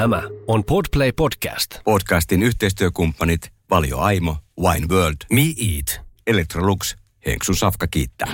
Tämä 0.00 0.22
on 0.46 0.64
Podplay 0.64 1.12
Podcast. 1.12 1.70
Podcastin 1.84 2.42
yhteistyökumppanit 2.42 3.52
Valio 3.70 3.98
Aimo, 3.98 4.36
Wine 4.60 4.86
World, 4.90 5.16
Me 5.32 5.40
Eat. 5.40 6.06
Electrolux, 6.26 6.96
Henksun 7.26 7.56
Safka 7.56 7.86
kiittää. 7.86 8.32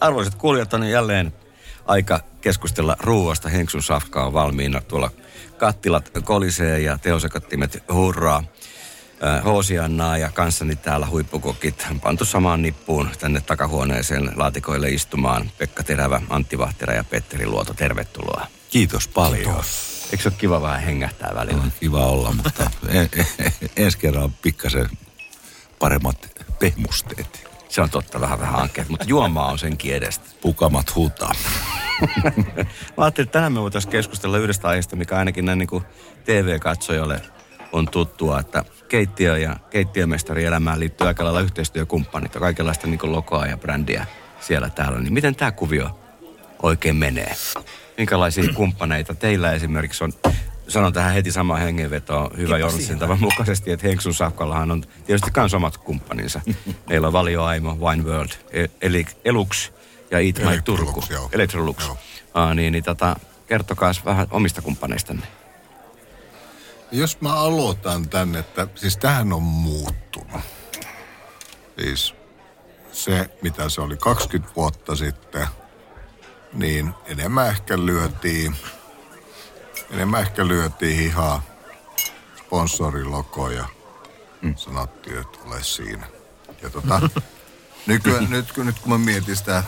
Arvoisat 0.00 0.34
kuulijat, 0.34 0.74
on 0.74 0.88
jälleen 0.88 1.32
aika 1.86 2.20
keskustella 2.40 2.96
ruuasta. 3.00 3.48
Henksun 3.48 3.82
safka 3.82 4.26
on 4.26 4.32
valmiina. 4.32 4.80
Tuolla 4.80 5.10
kattilat 5.56 6.10
kolisee 6.24 6.80
ja 6.80 6.98
teosekattimet 6.98 7.82
hurraa. 7.92 8.44
Äh, 9.24 9.44
Hoosiannaa 9.44 10.18
ja 10.18 10.30
kanssani 10.34 10.76
täällä 10.76 11.06
huippukokit 11.06 11.86
pantu 12.02 12.24
samaan 12.24 12.62
nippuun 12.62 13.10
tänne 13.18 13.40
takahuoneeseen 13.40 14.32
laatikoille 14.36 14.88
istumaan. 14.88 15.50
Pekka 15.58 15.82
Terävä, 15.82 16.20
Antti 16.30 16.58
Vahtera 16.58 16.94
ja 16.94 17.04
Petteri 17.04 17.46
Luoto, 17.46 17.74
tervetuloa. 17.74 18.46
Kiitos 18.70 19.08
paljon. 19.08 19.64
Eikö 20.12 20.22
se 20.22 20.28
ole 20.28 20.36
kiva 20.38 20.62
vähän 20.62 20.80
hengähtää 20.80 21.32
välillä? 21.34 21.62
On 21.62 21.72
kiva 21.80 22.06
olla, 22.06 22.32
mutta 22.32 22.70
en, 22.88 23.08
en, 23.38 23.52
ensi 23.76 23.98
kerran 23.98 24.24
on 24.24 24.32
pikkasen 24.32 24.90
paremmat 25.78 26.44
pehmusteet. 26.58 27.47
Se 27.78 27.82
on 27.82 27.90
totta, 27.90 28.20
vähän 28.20 28.40
vähän 28.40 28.54
hankkeet, 28.54 28.88
mutta 28.88 29.06
juomaa 29.08 29.50
on 29.50 29.58
senkin 29.58 29.94
edestä. 29.94 30.24
Pukamat 30.40 30.94
huutaa. 30.94 31.32
Mä 32.96 33.04
ajattelin, 33.04 33.26
että 33.26 33.32
tänään 33.32 33.52
me 33.52 33.60
voitaisiin 33.60 33.92
keskustella 33.92 34.38
yhdestä 34.38 34.68
aiheesta, 34.68 34.96
mikä 34.96 35.16
ainakin 35.16 35.44
näin 35.44 35.58
niin 35.58 35.68
kuin 35.68 35.84
TV-katsojalle 36.24 37.20
on 37.72 37.88
tuttua, 37.88 38.40
että 38.40 38.64
keittiö 38.88 39.38
ja 39.38 39.56
keittiömestari 39.70 40.44
elämään 40.44 40.80
liittyy 40.80 41.06
aika 41.06 41.24
lailla 41.24 41.40
yhteistyökumppanit 41.40 42.34
ja 42.34 42.40
kaikenlaista 42.40 42.86
niin 42.86 42.98
logoa 43.02 43.46
ja 43.46 43.56
brändiä 43.56 44.06
siellä 44.40 44.70
täällä. 44.70 45.00
Niin 45.00 45.12
miten 45.12 45.36
tämä 45.36 45.52
kuvio 45.52 46.00
oikein 46.62 46.96
menee? 46.96 47.34
Minkälaisia 47.98 48.52
kumppaneita 48.54 49.14
teillä 49.14 49.52
esimerkiksi 49.52 50.04
on? 50.04 50.12
Sanon 50.68 50.92
tähän 50.92 51.14
heti 51.14 51.32
samaan 51.32 51.60
hengenvetoon 51.60 52.30
hyvä 52.36 52.58
Jornsin 52.58 52.98
tavan 52.98 53.20
mukaisesti, 53.20 53.70
että 53.70 53.86
Henksun 53.86 54.14
Safkallahan 54.14 54.70
on 54.70 54.84
tietysti 55.06 55.30
myös 55.36 55.54
omat 55.54 55.76
kumppaninsa. 55.76 56.40
Meillä 56.88 57.06
on 57.06 57.12
Valio 57.12 57.44
Aimo, 57.44 57.74
Wine 57.74 58.04
World, 58.04 58.30
e- 58.50 58.66
eli 58.80 59.06
Elux 59.24 59.72
ja 60.10 60.18
Eat 60.18 60.38
My 60.38 60.42
Electrolux, 60.42 60.84
Turku. 60.84 61.04
joo. 61.10 61.28
Electrolux. 61.32 61.86
Joo. 61.86 61.98
Aa, 62.34 62.54
niin, 62.54 62.72
niin 62.72 62.84
tota, 62.84 63.16
kertokaa 63.46 63.92
vähän 64.04 64.26
omista 64.30 64.62
kumppaneistanne. 64.62 65.26
Jos 66.92 67.20
mä 67.20 67.34
aloitan 67.34 68.08
tänne, 68.08 68.38
että 68.38 68.66
siis 68.74 68.96
tähän 68.96 69.32
on 69.32 69.42
muuttunut. 69.42 70.40
Siis 71.78 72.14
se, 72.92 73.30
mitä 73.42 73.68
se 73.68 73.80
oli 73.80 73.96
20 73.96 74.56
vuotta 74.56 74.96
sitten, 74.96 75.46
niin 76.52 76.94
enemmän 77.06 77.48
ehkä 77.48 77.78
lyötiin, 77.78 78.56
enemmän 79.90 80.20
ehkä 80.20 80.46
lyötiin 80.48 80.98
hihaa 80.98 81.42
sponsorilogoja. 82.38 83.64
Mm. 84.42 84.54
Sanottiin, 84.56 85.18
että 85.20 85.38
ole 85.46 85.62
siinä. 85.62 86.06
Ja 86.62 86.70
tota, 86.70 87.00
nykyään, 87.86 88.30
nyt, 88.30 88.52
kun- 88.52 88.66
nyt 88.66 88.78
kun 88.78 88.92
mä 88.92 88.98
mietin 88.98 89.36
sitä, 89.36 89.62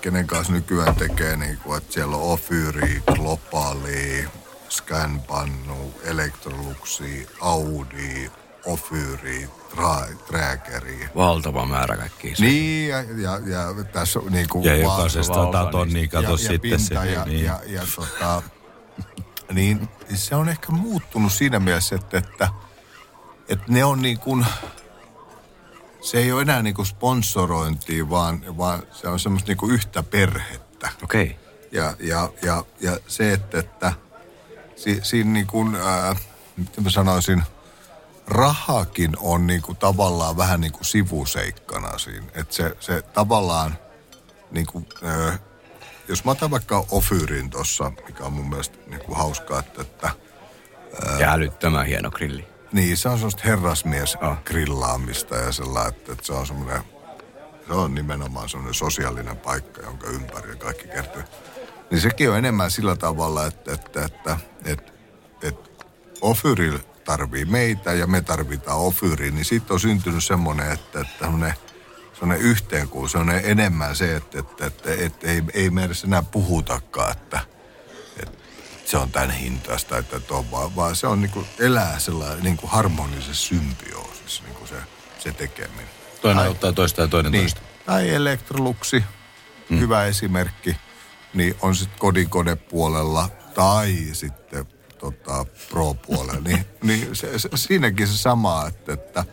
kenen 0.00 0.26
kanssa 0.26 0.52
nykyään 0.52 0.94
tekee, 0.94 1.36
niin 1.36 1.58
kuin, 1.58 1.76
että 1.78 1.92
siellä 1.92 2.16
on 2.16 2.22
Ofyri, 2.22 3.02
Globaali, 3.14 4.28
Scanpannu, 4.68 5.94
Electroluxi, 6.04 7.26
Audi, 7.40 8.30
Ofyri, 8.64 9.48
Tra- 9.74 10.14
Trackeri. 10.26 11.08
Valtava 11.16 11.66
määrä 11.66 11.96
kaikkia. 11.96 12.34
Niin, 12.38 12.88
ja, 12.88 13.02
ja, 13.02 13.40
ja 13.46 13.84
tässä 13.92 14.18
on 14.18 14.32
niin 14.32 14.48
kuin 14.48 14.64
Ja 14.64 14.76
jokaisesta 14.76 15.34
kato 16.08 16.30
ja, 16.30 16.36
sitten 16.36 16.52
ja 16.54 16.58
pinta 16.60 16.78
se. 16.78 16.94
ja, 16.94 17.24
niin. 17.24 17.44
ja, 17.44 17.60
ja, 17.66 17.82
tota, 17.96 18.42
niin 19.52 19.88
se 20.14 20.34
on 20.34 20.48
ehkä 20.48 20.72
muuttunut 20.72 21.32
siinä 21.32 21.60
mielessä, 21.60 21.96
että, 21.96 22.18
että, 22.18 22.48
että 23.48 23.64
ne 23.68 23.84
on 23.84 24.02
niin 24.02 24.18
kuin, 24.18 24.46
se 26.00 26.18
ei 26.18 26.32
ole 26.32 26.42
enää 26.42 26.62
niin 26.62 26.74
kuin 26.74 26.86
sponsorointia, 26.86 28.10
vaan, 28.10 28.56
vaan 28.56 28.82
se 28.92 29.08
on 29.08 29.20
semmoista 29.20 29.48
niin 29.48 29.58
kuin 29.58 29.72
yhtä 29.72 30.02
perhettä. 30.02 30.90
Okei. 31.02 31.24
Okay. 31.24 31.34
Ja, 31.72 31.96
ja, 32.00 32.32
ja, 32.42 32.64
ja 32.80 32.98
se, 33.06 33.32
että, 33.32 33.58
että 33.58 33.92
si, 34.76 35.00
siinä 35.02 35.30
niin 35.30 35.46
kuin, 35.46 35.74
ää, 35.74 36.16
miten 36.56 36.84
mä 36.84 36.90
sanoisin, 36.90 37.42
rahakin 38.26 39.16
on 39.20 39.46
niin 39.46 39.62
kuin 39.62 39.76
tavallaan 39.76 40.36
vähän 40.36 40.60
niin 40.60 40.72
kuin 40.72 40.84
sivuseikkana 40.84 41.98
siinä. 41.98 42.26
Että 42.34 42.54
se, 42.54 42.76
se 42.80 43.02
tavallaan, 43.02 43.78
niin 44.50 44.66
kuin, 44.66 44.86
ää, 45.02 45.38
jos 46.08 46.24
mä 46.24 46.30
otan 46.30 46.50
vaikka 46.50 46.84
Ofyrin 46.90 47.50
tuossa, 47.50 47.92
mikä 48.06 48.24
on 48.24 48.32
mun 48.32 48.48
mielestä 48.48 48.78
niin 48.86 49.00
kuin 49.00 49.16
hauskaa, 49.18 49.58
että, 49.58 49.82
että 49.82 50.10
Ja 51.18 51.32
älyttömän 51.32 51.86
hieno 51.86 52.10
grilli. 52.10 52.46
niin, 52.72 52.96
se 52.96 53.08
on 53.08 53.18
semmoista 53.18 53.42
herrasmies 53.44 54.16
Ah. 54.20 54.42
grillaamista 54.44 55.36
ja 55.36 55.52
sellainen, 55.52 55.94
että, 55.94 56.12
että 56.12 56.26
se 56.26 56.32
on 56.32 56.46
semmoinen, 56.46 56.82
se 57.66 57.72
on 57.72 57.94
nimenomaan 57.94 58.48
semmoinen 58.48 58.74
sosiaalinen 58.74 59.36
paikka, 59.36 59.82
jonka 59.82 60.06
ympäri 60.06 60.56
kaikki 60.56 60.88
kertyy. 60.88 61.22
Niin 61.90 62.00
sekin 62.00 62.30
on 62.30 62.38
enemmän 62.38 62.70
sillä 62.70 62.96
tavalla, 62.96 63.46
että, 63.46 63.72
että, 63.72 64.04
että, 64.04 64.38
että, 64.64 64.92
että 65.42 65.70
Ofyril 66.20 66.78
tarvii 67.04 67.44
meitä 67.44 67.92
ja 67.92 68.06
me 68.06 68.20
tarvitaan 68.20 68.78
Ofyriin, 68.78 69.34
niin 69.34 69.44
siitä 69.44 69.74
on 69.74 69.80
syntynyt 69.80 70.24
semmoinen, 70.24 70.72
että, 70.72 71.00
että 71.00 71.18
semmoinen, 71.20 71.54
semmoinen 72.18 72.46
yhteenkuulu, 72.46 73.08
se 73.08 73.18
on 73.18 73.30
enemmän 73.30 73.96
se, 73.96 74.16
että, 74.16 74.38
että, 74.38 74.66
että, 74.66 74.90
että 74.98 75.26
ei, 75.30 75.42
ei 75.54 75.70
me 75.70 75.84
edes 75.84 76.04
enää 76.04 76.22
puhutakaan, 76.22 77.12
että, 77.12 77.40
se 78.88 78.96
on 78.96 79.10
tämän 79.10 79.30
hintaista, 79.30 79.98
että 79.98 80.16
että 80.16 80.34
on 80.34 80.50
vaan, 80.50 80.76
vaan 80.76 80.96
se 80.96 81.06
on 81.06 81.20
niin 81.20 81.30
kuin 81.30 81.46
elää 81.58 81.98
sellainen 81.98 82.44
niin 82.44 82.56
kuin 82.56 82.70
harmonisessa 82.70 83.46
symbioosissa 83.46 84.42
niin 84.42 84.54
kuin 84.54 84.68
se, 84.68 84.74
se 85.18 85.32
tekeminen. 85.32 85.86
Toinen 86.22 86.42
Tai- 86.42 86.50
ottaa 86.50 86.72
toista 86.72 87.00
ja 87.00 87.08
toinen 87.08 87.32
niin. 87.32 87.42
toista. 87.42 87.60
Tai 87.86 88.10
Electroluxi, 88.10 89.04
mm. 89.68 89.78
hyvä 89.78 90.04
esimerkki, 90.04 90.76
niin 91.34 91.56
on 91.62 91.76
sitten 91.76 91.98
kodinkonepuolella 91.98 93.28
tai 93.54 93.96
sitten 94.12 94.66
tota, 94.98 95.46
pro-puolella. 95.70 96.40
niin, 96.48 96.66
niin 96.82 97.16
se, 97.16 97.38
se, 97.38 97.48
siinäkin 97.54 98.08
se 98.08 98.16
sama, 98.16 98.66
että, 98.66 98.92
että 98.92 99.24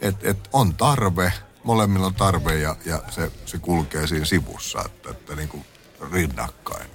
et, 0.00 0.16
et 0.22 0.48
on 0.52 0.74
tarve, 0.74 1.32
molemmilla 1.64 2.06
on 2.06 2.14
tarve 2.14 2.54
ja, 2.58 2.76
ja 2.86 3.02
se, 3.10 3.30
se 3.46 3.58
kulkee 3.58 4.06
siinä 4.06 4.24
sivussa, 4.24 4.82
että, 4.86 5.10
että 5.10 5.34
niin 5.36 5.48
kuin 5.48 5.64
rinnakkain. 6.12 6.90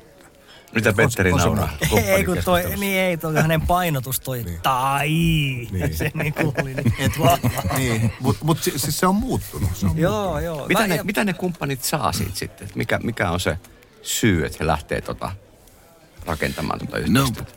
Mitä 0.76 0.94
Petteri 0.94 1.32
nauraa? 1.32 1.70
Ei, 2.06 2.24
kun 2.26 2.38
toi, 2.46 2.64
niin 2.78 3.00
ei, 3.00 3.18
toi 3.18 3.36
hänen 3.36 3.62
painotus 3.62 4.20
toi 4.20 4.44
niin. 4.44 4.62
tai. 4.62 5.08
Niin. 5.72 5.98
Se 5.98 6.12
niin 6.14 6.34
kuuli 6.34 6.74
niin. 6.74 6.94
Niin, 7.78 8.14
mutta 8.20 8.46
mut 8.46 8.64
si, 8.64 8.80
siis 8.80 9.00
se 9.00 9.08
on 9.08 9.16
muuttunut. 9.16 9.70
Se 9.76 9.86
on 9.86 9.98
Joo, 9.98 10.40
joo. 10.40 10.68
Mitä 10.68 10.82
Mä- 10.82 10.88
ne, 10.88 10.96
ja- 10.96 11.04
mitä 11.04 11.24
ne 11.24 11.34
kumppanit 11.34 11.84
saa 11.84 12.12
siitä 12.12 12.36
sitten? 12.36 12.68
Et 12.68 12.76
Mikä, 12.76 13.00
mikä 13.04 13.32
on 13.32 13.40
se 13.40 13.58
syy, 14.02 14.46
että 14.46 14.58
he 14.60 14.68
lähtee 14.68 15.02
tota, 15.02 15.32
rakentamaan 16.26 16.80
tota 16.80 16.98
No 17.08 17.22
yhteistyötä? 17.22 17.52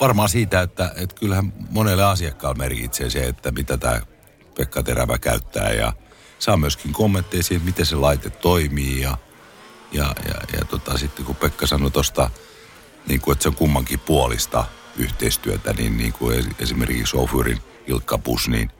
varmaan 0.00 0.28
siitä, 0.28 0.60
että, 0.60 0.92
että 0.96 1.16
kyllähän 1.16 1.52
monelle 1.70 2.04
asiakkaalle 2.04 2.58
merkitsee 2.58 3.10
se, 3.10 3.26
että 3.26 3.50
mitä 3.50 3.76
tämä 3.76 4.00
Pekka 4.56 4.82
Terävä 4.82 5.18
käyttää 5.18 5.72
ja 5.72 5.92
saa 6.38 6.56
myöskin 6.56 6.92
kommentteja 6.92 7.42
siihen, 7.42 7.64
miten 7.64 7.86
se 7.86 7.96
laite 7.96 8.30
toimii 8.30 9.00
ja, 9.00 9.16
ja, 9.92 10.14
ja, 10.28 10.58
ja 10.58 10.64
tota, 10.64 10.98
sitten 10.98 11.24
kun 11.24 11.36
Pekka 11.36 11.66
sanoi 11.66 11.90
tuosta, 11.90 12.30
niin 13.08 13.20
kuin, 13.20 13.32
että 13.32 13.42
se 13.42 13.48
on 13.48 13.54
kummankin 13.54 14.00
puolista 14.00 14.64
yhteistyötä, 14.96 15.72
niin, 15.72 15.96
niin 15.96 16.12
kuin 16.12 16.38
es- 16.38 16.54
esimerkiksi 16.58 17.16
Ofyrin 17.16 17.58
Ilkka 17.86 18.18
Pus, 18.18 18.48
niin 18.48 18.70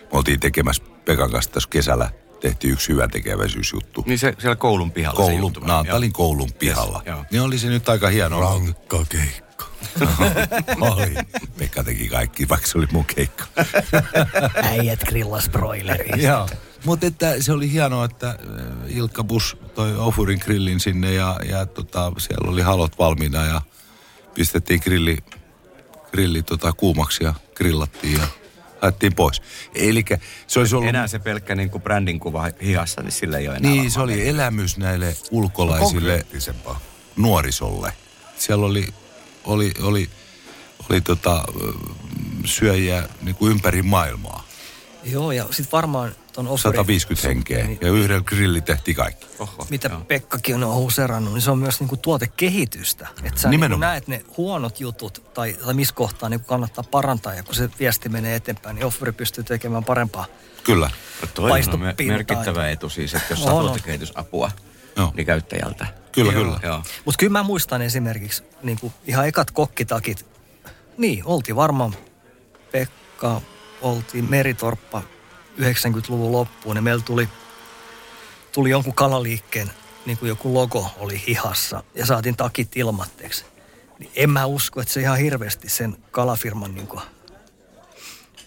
me 0.00 0.08
oltiin 0.18 0.40
tekemässä 0.40 0.82
Pekan 1.04 1.30
kanssa 1.30 1.50
tässä 1.50 1.68
kesällä, 1.72 2.10
tehtiin 2.40 2.72
yksi 2.72 2.88
hyvä 2.88 3.08
tekeväisyysjuttu. 3.08 4.02
Niin 4.06 4.18
se 4.18 4.34
siellä 4.38 4.56
koulun 4.56 4.90
pihalla 4.92 5.16
se 5.20 5.22
Koulun, 5.22 5.40
juttu. 5.40 5.60
Naantalin 5.60 6.12
koulun 6.12 6.52
pihalla. 6.52 7.02
joo. 7.06 7.24
Niin 7.30 7.42
oli 7.42 7.58
se 7.58 7.66
nyt 7.68 7.88
aika 7.88 8.08
hieno. 8.08 8.40
rankka 8.40 9.04
keikka. 9.08 9.64
oli. 10.80 11.14
Pekka 11.58 11.84
teki 11.84 12.08
kaikki, 12.08 12.48
vaikka 12.48 12.66
se 12.66 12.78
oli 12.78 12.86
mun 12.92 13.04
keikka. 13.04 13.44
Äijät 14.62 15.00
grillas 15.04 15.48
broileria. 15.48 16.16
Joo. 16.16 16.48
Mutta 16.84 17.06
että 17.06 17.42
se 17.42 17.52
oli 17.52 17.72
hienoa, 17.72 18.04
että 18.04 18.28
äh, 18.28 18.36
Ilkka 18.96 19.24
Bus 19.24 19.56
toi 19.74 19.96
Ofurin 19.98 20.40
grillin 20.44 20.80
sinne 20.80 21.12
ja, 21.12 21.40
ja 21.48 21.66
tota, 21.66 22.12
siellä 22.18 22.50
oli 22.50 22.62
halot 22.62 22.98
valmiina 22.98 23.46
ja 23.46 23.62
pistettiin 24.34 24.80
grilli, 24.84 25.18
grilli 26.10 26.42
tota 26.42 26.72
kuumaksi 26.72 27.24
ja 27.24 27.34
grillattiin 27.54 28.20
ja 28.20 28.26
Haettiin 28.82 29.14
pois. 29.14 29.42
Eli 29.74 30.04
se 30.46 30.58
olisi 30.58 30.76
ollut... 30.76 30.88
Enää 30.88 31.06
se 31.06 31.18
pelkkä 31.18 31.54
niin 31.54 31.70
kuin 31.70 31.82
brändin 31.82 32.20
kuva 32.20 32.48
hihassa, 32.62 33.02
niin 33.02 33.12
sillä 33.12 33.38
ei 33.38 33.48
ole 33.48 33.56
enää 33.56 33.70
Niin, 33.70 33.90
se 33.90 34.00
oli 34.00 34.28
elämys 34.28 34.78
näille 34.78 35.16
ulkolaisille 35.30 35.92
Konkreettisempaa. 35.92 36.80
nuorisolle. 37.16 37.92
Siellä 38.38 38.66
oli, 38.66 38.88
oli, 39.44 39.72
oli, 39.82 40.10
oli 40.90 41.00
tota, 41.00 41.44
ö, 41.62 41.72
syöjiä 42.44 43.08
niin 43.22 43.34
kuin 43.34 43.52
ympäri 43.52 43.82
maailmaa. 43.82 44.44
Joo, 45.04 45.32
ja 45.32 45.44
sitten 45.50 45.72
varmaan 45.72 46.14
ton 46.32 46.48
Offerin... 46.48 46.76
150 46.76 47.28
henkeä. 47.28 47.64
Niin, 47.66 47.78
Ja 47.80 47.92
yhdellä 47.92 48.22
grilli 48.22 48.60
tehtiin 48.60 48.96
kaikki. 48.96 49.26
Oho, 49.38 49.66
mitä 49.70 49.88
joo. 49.88 50.00
Pekkakin 50.00 50.64
on 50.64 50.74
huserannut, 50.74 51.32
niin 51.34 51.42
se 51.42 51.50
on 51.50 51.58
myös 51.58 51.80
niinku 51.80 51.96
tuotekehitystä. 51.96 53.08
Että 53.22 53.40
sä 53.40 53.48
niinku 53.48 53.76
näet 53.76 54.08
ne 54.08 54.24
huonot 54.36 54.80
jutut 54.80 55.30
tai, 55.34 55.56
tai 55.64 55.74
missä 55.74 55.94
kohtaa 55.94 56.28
niinku 56.28 56.46
kannattaa 56.46 56.84
parantaa. 56.90 57.34
Ja 57.34 57.42
kun 57.42 57.54
se 57.54 57.70
viesti 57.80 58.08
menee 58.08 58.34
eteenpäin, 58.36 58.74
niin 58.74 58.86
Offeri 58.86 59.12
pystyy 59.12 59.44
tekemään 59.44 59.84
parempaa. 59.84 60.26
Kyllä. 60.64 60.90
No 61.22 61.28
toi 61.34 61.60
on 61.72 61.80
merkittävä 62.06 62.70
etu 62.70 62.88
siis, 62.88 63.14
että 63.14 63.32
jos 63.32 63.42
saa 63.42 63.52
on. 63.54 63.64
tuotekehitysapua, 63.64 64.50
Joo. 64.96 65.12
niin 65.16 65.26
käyttäjältä. 65.26 65.86
Kyllä, 66.12 66.32
Joo. 66.32 66.42
kyllä. 66.42 66.60
Joo. 66.62 66.82
Mutta 67.04 67.18
kyllä 67.18 67.32
mä 67.32 67.42
muistan 67.42 67.82
esimerkiksi 67.82 68.42
niinku 68.62 68.92
ihan 69.06 69.28
ekat 69.28 69.50
kokkitakit. 69.50 70.26
Niin, 70.98 71.22
oltiin 71.24 71.56
varmaan 71.56 71.96
Pekka, 72.72 73.40
oltiin 73.82 74.30
Meritorppa 74.30 75.02
90-luvun 75.60 76.32
loppuun 76.32 76.76
ja 76.76 76.82
meillä 76.82 77.02
tuli, 77.02 77.28
tuli 78.52 78.70
jonkun 78.70 78.94
kalaliikkeen 78.94 79.70
niin 80.06 80.18
kuin 80.18 80.28
joku 80.28 80.54
logo 80.54 80.90
oli 80.98 81.22
hihassa 81.28 81.82
ja 81.94 82.06
saatiin 82.06 82.36
takit 82.36 82.76
ilmatteeksi. 82.76 83.44
Niin 83.98 84.10
en 84.16 84.30
mä 84.30 84.46
usko, 84.46 84.80
että 84.80 84.92
se 84.94 85.00
ihan 85.00 85.18
hirveästi 85.18 85.68
sen 85.68 85.96
kalafirman 86.10 86.74
niin 86.74 86.86
kuin 86.86 87.00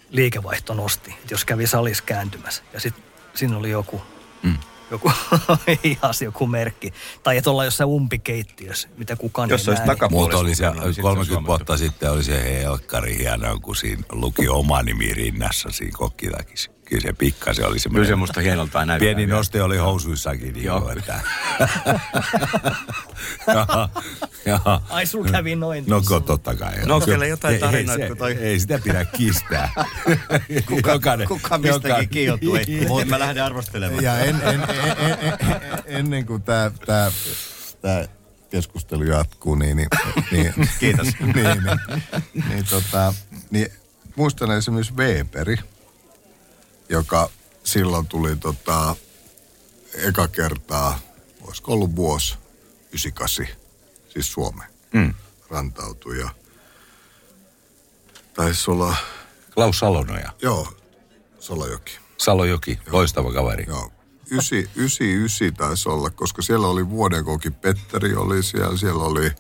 liikevaihto 0.10 0.74
nosti, 0.74 1.12
että 1.12 1.34
jos 1.34 1.46
kävi 1.46 1.68
salissa 1.68 2.04
kääntymässä. 2.04 2.64
Ja 2.74 2.80
sitten 2.80 3.04
siinä 3.34 3.58
oli 3.58 3.70
joku, 3.70 4.02
mm. 4.44 4.58
joku 4.92 5.12
hihas, 5.84 6.22
joku 6.22 6.48
merkki. 6.48 6.94
Tai 7.24 7.38
että 7.38 7.50
ollaan 7.52 7.66
jossain 7.68 7.88
umpikeittiössä, 7.90 8.88
mitä 8.98 9.16
kukaan 9.16 9.50
Jos 9.50 9.68
ei 9.68 9.72
olisi 9.72 9.86
näe. 9.88 9.96
niin- 10.02 10.12
Muuta 10.12 10.38
oli 10.38 10.56
se, 10.56 10.70
niin 10.72 10.84
sit 10.84 10.96
se 10.96 11.02
30 11.02 11.34
olisi 11.38 11.48
vuotta 11.48 11.78
sitten 11.78 12.12
oli 12.12 12.24
se 12.24 12.44
helkkari 12.64 13.18
hienoa, 13.18 13.60
kun 13.60 13.76
siinä 13.76 14.04
luki 14.12 14.48
oma 14.48 14.82
nimi 14.84 15.14
rinnassa 15.14 15.70
siinä 15.72 15.98
kokkitakissa. 15.98 16.72
Kyllä 16.86 17.02
se 17.02 17.14
pikkasen 17.14 17.66
oli 17.66 17.72
Kyllä 17.72 17.80
semmoinen. 17.84 18.08
se 18.08 18.16
musta 18.16 18.42
hienolta 18.42 18.86
näyttää. 18.86 19.06
Pieni 19.06 19.28
vielä. 19.28 19.38
noste 19.38 19.64
oli 19.64 19.78
housuissakin. 19.78 20.54
Niin 20.54 20.66
Joo. 20.66 20.92
että... 20.98 21.20
Jaha, 23.48 23.90
jaha. 24.46 24.82
Ai 24.90 25.06
sul 25.06 25.24
kävi 25.32 25.56
noin. 25.56 25.84
No 25.88 26.00
ko- 26.00 26.22
totta 26.24 26.56
kai. 26.56 26.86
No, 26.86 26.94
onko 26.96 27.06
teillä 27.06 27.26
jotain 27.26 27.54
Ei- 27.54 27.60
tarinoita, 27.60 28.04
ei, 28.04 28.10
se- 28.10 28.16
toi- 28.16 28.38
Ei 28.38 28.60
sitä 28.60 28.80
pidä 28.84 29.06
kistää. 29.06 29.70
Kuka, 30.68 30.92
Jokainen- 30.94 31.28
kuka 31.28 31.58
mistäkin 31.58 32.26
jokainen-. 32.26 32.70
Ei, 32.70 33.02
en 33.02 33.10
mä 33.10 33.20
lähde 33.20 33.42
arvostelemaan. 33.42 34.04
Ja 34.04 34.20
en, 34.20 34.36
en, 34.42 34.46
en, 34.46 34.62
en, 34.98 35.18
en, 35.20 35.38
ennen 35.86 36.26
kuin 36.26 36.42
tämä 36.44 36.72
tää, 36.86 37.12
tää 37.82 38.08
keskustelu 38.50 39.04
jatkuu, 39.04 39.56
niin, 39.56 39.78
niin, 39.78 39.88
niin 40.32 40.54
Kiitos. 40.80 41.08
niin, 41.20 41.34
niin, 41.36 41.62
niin, 42.50 42.66
tota, 42.70 43.14
niin 43.52 43.68
muistan 44.16 44.52
esimerkiksi 44.52 44.94
Weberi, 44.94 45.58
joka 46.94 47.30
silloin 47.64 48.08
tuli 48.08 48.36
tota, 48.36 48.96
eka 49.94 50.28
kertaa, 50.28 51.00
olisiko 51.42 51.74
ollut 51.74 51.96
vuosi 51.96 52.36
98, 52.88 53.48
siis 54.10 54.32
Suomeen, 54.32 54.70
mm. 54.94 55.14
rantautui 55.50 56.20
ja 56.20 56.30
taisi 58.34 58.72
olla, 58.72 58.96
Klaus 59.54 59.80
Salonoja. 59.80 60.32
joo, 60.42 60.74
Solajoki. 61.40 61.98
Salojoki, 62.18 62.80
loistava 62.90 63.34
kaveri. 63.34 63.66
Joo. 63.68 63.92
99 64.32 65.54
taisi 65.54 65.90
olla, 65.90 66.10
koska 66.10 66.42
siellä 66.42 66.68
oli 66.68 66.90
vuodenkoki 66.90 67.52
Petteri 67.52 68.16
oli 68.16 68.44
siellä, 68.44 68.78
siellä 68.78 69.04
oli 69.04 69.32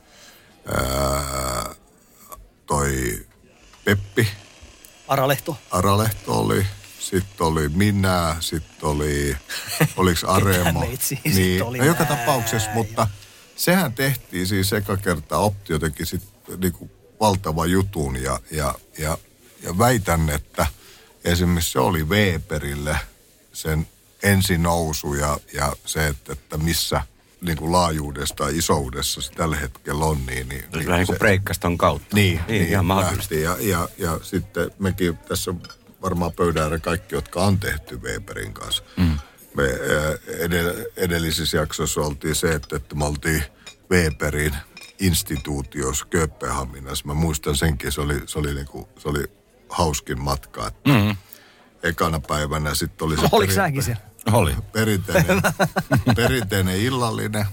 ää, 0.66 1.76
toi 2.66 3.26
Peppi, 3.86 4.28
Aralehto. 5.08 5.58
Aralehto 5.72 6.40
oli, 6.40 6.66
sitten 7.04 7.48
oli 7.48 7.70
minä, 7.70 8.36
sitten 8.40 8.90
oli, 8.90 9.38
oliks 9.98 10.24
Aremo. 10.24 10.80
meitsi, 10.80 11.20
sit 11.26 11.36
niin, 11.36 11.64
oli 11.64 11.78
no 11.78 11.86
joka 11.86 12.04
nää 12.04 12.16
tapauksessa, 12.18 12.70
mutta 12.74 13.08
sehän 13.56 13.94
tehtiin 13.94 14.48
siis 14.48 14.74
eka 14.74 14.98
kertaa, 14.98 15.40
Optio 15.40 15.80
teki 15.80 16.06
sitten 16.06 16.60
niinku 16.60 16.92
valtava 17.20 17.66
jutun 17.66 18.16
ja, 18.16 18.40
ja, 18.52 18.76
ja, 18.98 19.18
ja 19.64 19.78
väitän, 19.78 20.30
että 20.30 20.68
esimerkiksi 21.24 21.72
se 21.72 21.80
oli 21.80 22.04
Weberille 22.04 22.98
sen 23.54 23.88
ensinousu 24.24 25.14
ja, 25.14 25.38
ja 25.54 25.76
se, 25.86 26.08
että, 26.08 26.34
että 26.34 26.58
missä 26.58 27.02
niin 27.42 27.58
kuin 27.58 27.72
laajuudesta 27.72 28.44
ja 28.44 28.58
isoudessa 28.58 29.22
se 29.22 29.32
tällä 29.32 29.56
hetkellä 29.56 30.06
on. 30.06 30.26
Niin, 30.26 30.50
niin, 30.50 30.66
Vähän 30.74 31.00
niin 31.00 31.08
kuin 31.08 31.20
breikkaston 31.20 31.78
kautta. 31.78 32.16
niin, 32.16 32.40
niin 32.48 32.68
ihan 32.68 32.86
mahdollisesti. 32.86 33.42
Ja, 33.42 33.58
ja, 33.60 33.90
ja 33.98 34.20
sitten 34.22 34.72
mekin 34.80 35.18
tässä 35.18 35.54
varmaan 36.04 36.32
pöydän 36.34 36.82
kaikki, 36.82 37.16
jotka 37.16 37.44
on 37.44 37.60
tehty 37.60 37.98
Weberin 37.98 38.54
kanssa. 38.54 38.84
Mm. 38.98 39.18
Me 39.56 39.64
edell- 40.28 40.92
edellisissä 40.98 41.58
jaksoissa 41.58 42.02
oltiin 42.02 42.36
se, 42.36 42.54
että, 42.54 42.76
että 42.76 42.96
me 42.96 43.06
oltiin 43.06 43.44
Weberin 43.92 44.56
instituutiossa 45.00 46.06
Kööpenhaminassa. 46.06 47.06
Mä 47.08 47.14
muistan 47.14 47.56
senkin, 47.56 47.92
se 47.92 48.02
oli, 48.02 48.22
se 48.26 48.40
oli, 48.40 48.54
niinku, 48.54 48.90
se 49.00 49.10
oli 49.10 49.24
hauskin 49.70 50.22
matka. 50.22 50.68
Että 50.68 50.90
mm. 50.90 51.16
Ekana 51.84 52.20
päivänä 52.20 52.76
sitten 52.76 53.06
oli 53.06 53.16
se 53.16 53.22
Oliko 53.22 53.38
peri- 53.40 53.56
säkin 53.56 53.84
siellä? 53.84 54.02
Oli. 54.32 54.56
perinteinen, 54.72 55.42
perinteinen 56.16 56.78
illallinen 56.78 57.46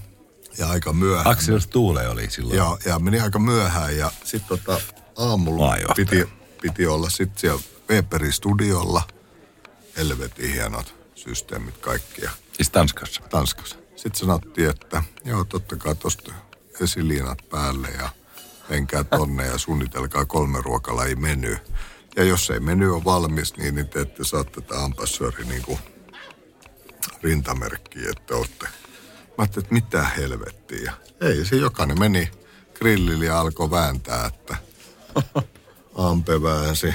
ja 0.57 0.69
aika 0.69 0.93
myöhään. 0.93 1.27
Axel 1.27 1.59
Stuule 1.59 2.07
oli 2.07 2.29
silloin. 2.29 2.57
Ja, 2.57 2.77
ja 2.85 2.99
meni 2.99 3.19
aika 3.19 3.39
myöhään 3.39 3.97
ja 3.97 4.11
sitten 4.23 4.59
tota, 4.59 4.81
aamulla 5.17 5.77
piti, 5.95 6.29
piti 6.61 6.87
olla 6.87 7.09
sitten 7.09 7.39
siellä 7.39 7.61
Weberin 7.91 8.33
studiolla. 8.33 9.01
Helvetin 9.97 10.53
hienot 10.53 10.95
systeemit 11.15 11.77
kaikki 11.77 12.21
ja 12.21 12.31
Siis 12.53 12.69
Tanskassa. 12.69 13.21
Tanskassa. 13.29 13.75
Sitten 13.95 14.19
sanottiin, 14.19 14.69
että 14.69 15.03
joo, 15.25 15.43
totta 15.43 15.75
kai 15.75 15.95
tuosta 15.95 16.33
esiliinat 16.81 17.37
päälle 17.49 17.87
ja 17.87 18.09
menkää 18.69 19.03
tonne 19.03 19.45
ja 19.45 19.57
suunnitelkaa 19.57 20.25
kolme 20.25 20.61
ruokalajia 20.61 21.15
meny. 21.15 21.57
Ja 22.15 22.23
jos 22.23 22.49
ei 22.49 22.59
meny 22.59 22.95
ole 22.95 23.03
valmis, 23.03 23.57
niin, 23.57 23.75
niin 23.75 23.89
te 23.89 24.01
ette 24.01 24.23
saa 24.23 24.43
tätä 24.43 24.83
ampassööri 24.83 25.45
niin 25.45 25.61
kuin 25.61 25.79
rintamerkkiä, 27.23 28.09
että 28.09 28.35
olette. 28.35 28.65
Mä 28.65 29.35
ajattelin, 29.37 29.65
että 29.65 29.73
mitä 29.73 30.03
helvettiä. 30.03 30.93
Ei, 31.21 31.45
se 31.45 31.55
jokainen 31.55 31.99
meni 31.99 32.31
grillille 32.73 33.25
ja 33.25 33.39
alkoi 33.39 33.71
vääntää, 33.71 34.25
että 34.25 34.57
Ampe 35.95 36.41
väänsi 36.41 36.93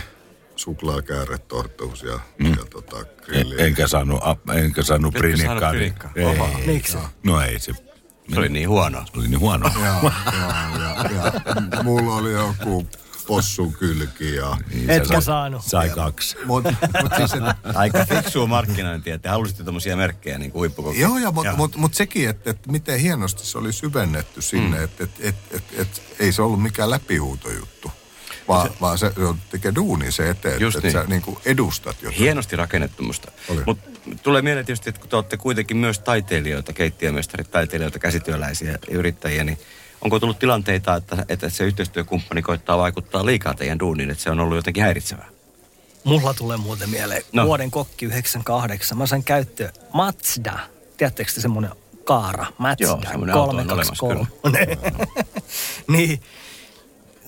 suklaakääret 0.57 1.49
tortuus 1.49 2.03
ja, 2.03 2.21
mm. 2.39 2.51
ja 2.51 2.65
tota, 2.71 2.97
grilli. 3.25 3.63
Enkä 3.63 3.89
saanut, 3.89 4.21
a- 4.23 4.53
enkä 4.55 4.83
saanut 4.83 5.15
Etkö 5.15 5.19
prinikkaa. 5.19 5.61
saanut 5.61 5.71
prinikkaa? 5.77 6.11
Ei, 6.17 6.25
Oho. 6.25 6.49
Miksi? 6.67 6.99
No 7.23 7.41
ei 7.41 7.59
se. 7.59 7.73
Se 8.35 8.39
oli 8.39 8.49
niin 8.49 8.69
huono. 8.69 9.05
Se 9.13 9.19
oli 9.19 9.29
niin 9.29 9.41
huono. 9.41 9.71
Ja, 9.83 9.83
ja, 9.85 11.11
ja, 11.15 11.33
ja 11.77 11.83
mulla 11.83 12.15
oli 12.15 12.33
joku 12.33 12.87
possun 13.27 13.73
kylki 13.73 14.35
ja... 14.35 14.57
Niin, 14.75 14.91
Etkä 14.91 15.09
sai- 15.15 15.23
saanut. 15.23 15.63
Sai 15.65 15.89
kaksi. 15.91 16.37
Mutta 16.45 16.75
mut 17.03 17.13
siis, 17.17 17.33
et, 17.35 17.77
Aika 17.77 18.05
fiksua 18.05 18.47
markkinointia, 18.47 19.15
että 19.15 19.31
halusitte 19.31 19.65
tämmöisiä 19.65 19.97
merkkejä 19.97 20.39
niin 20.39 20.53
kuin 20.53 20.61
huippukokki. 20.61 21.01
joo, 21.01 21.19
ja, 21.19 21.31
mutta 21.33 21.53
mut, 21.57 21.77
mut 21.77 21.95
sekin, 21.95 22.29
että 22.29 22.51
et 22.51 22.67
miten 22.67 23.01
hienosti 23.01 23.47
se 23.47 23.59
oli 23.59 23.73
syvennetty 23.73 24.43
sinne, 24.43 24.77
mm. 24.79 24.85
että 24.85 25.05
et, 25.05 25.11
et, 25.21 25.37
et, 25.51 25.65
et, 25.79 26.03
ei 26.19 26.33
se 26.33 26.43
ollut 26.43 26.63
mikään 26.63 26.91
läpihuutojuttu. 26.91 27.91
Vaan 28.49 28.69
se, 28.69 28.75
vaan 28.81 28.99
se, 28.99 29.11
tekee 29.51 29.75
duuni 29.75 30.13
se 30.13 30.31
eteen, 30.31 30.61
Just 30.61 30.77
että 30.77 30.89
et 30.89 30.95
niin. 30.95 31.05
sä 31.05 31.11
niinku 31.11 31.41
edustat 31.45 31.97
jotain. 32.03 32.19
Hienosti 32.21 32.57
rakennettu 32.57 33.03
musta. 33.03 33.33
Mutta 33.67 33.91
tulee 34.23 34.43
mieleen 34.43 34.67
tietysti, 34.67 34.89
että 34.89 35.01
kun 35.01 35.11
te 35.11 35.17
olette 35.17 35.37
kuitenkin 35.37 35.77
myös 35.77 35.99
taiteilijoita, 35.99 36.73
keittiömestarit, 36.73 37.51
taiteilijoita, 37.51 37.99
käsityöläisiä 37.99 38.71
ja 38.71 38.79
yrittäjiä, 38.91 39.45
niin 39.45 39.59
onko 40.01 40.21
tullut 40.21 40.39
tilanteita, 40.39 40.95
että, 40.97 41.25
että 41.29 41.49
se 41.49 41.65
yhteistyökumppani 41.65 42.43
koittaa 42.43 42.79
vaikuttaa 42.79 43.27
liikaa 43.27 43.55
teidän 43.55 43.79
duuniin, 43.79 44.11
että 44.11 44.25
se 44.25 44.31
on 44.31 44.41
ollut 44.41 44.57
jotenkin 44.57 44.83
häiritsevää? 44.83 45.29
Mulla 46.05 46.35
tulee 46.35 46.57
muuten 46.57 46.91
mieleen 46.91 47.23
No. 47.33 47.47
vuoden 47.47 47.71
kokki 47.71 48.07
98. 48.07 48.99
Mä 48.99 49.07
sain 49.07 49.25
käyttöön 49.25 49.73
Mazda. 49.93 50.59
Tiedättekö 50.97 51.33
te 51.35 51.41
semmonen 51.41 51.71
kaara? 52.05 52.47
Mazda 52.59 52.85
Joo, 52.85 53.01
semmonen 53.11 53.35
auto 53.35 53.51
on 53.51 53.71
olemassa, 53.73 53.95
323. 53.97 55.07
niin, 55.99 56.21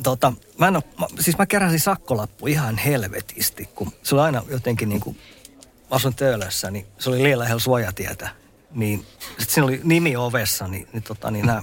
tota, 0.02 0.33
mä 0.59 0.69
en 0.69 0.76
oo, 0.76 0.83
mä, 1.00 1.07
siis 1.21 1.38
mä 1.38 1.47
keräsin 1.47 1.81
sakkolappu 1.81 2.47
ihan 2.47 2.78
helvetisti, 2.78 3.69
kun 3.75 3.93
se 4.02 4.14
oli 4.14 4.23
aina 4.23 4.43
jotenkin 4.49 4.88
niin 4.88 5.00
kuin, 5.00 5.19
mä 5.57 5.87
asun 5.90 6.14
Töölössä, 6.14 6.71
niin 6.71 6.87
se 6.99 7.11
oli 7.11 7.23
liian 7.23 7.38
lähellä 7.38 7.61
suojatietä. 7.61 8.28
Niin 8.71 9.07
sit 9.38 9.50
siinä 9.50 9.67
oli 9.67 9.81
nimi 9.85 10.17
ovessa, 10.17 10.69
niin, 10.69 10.88
niin, 10.93 11.02
tota, 11.02 11.31
niin 11.31 11.47
nämä 11.47 11.62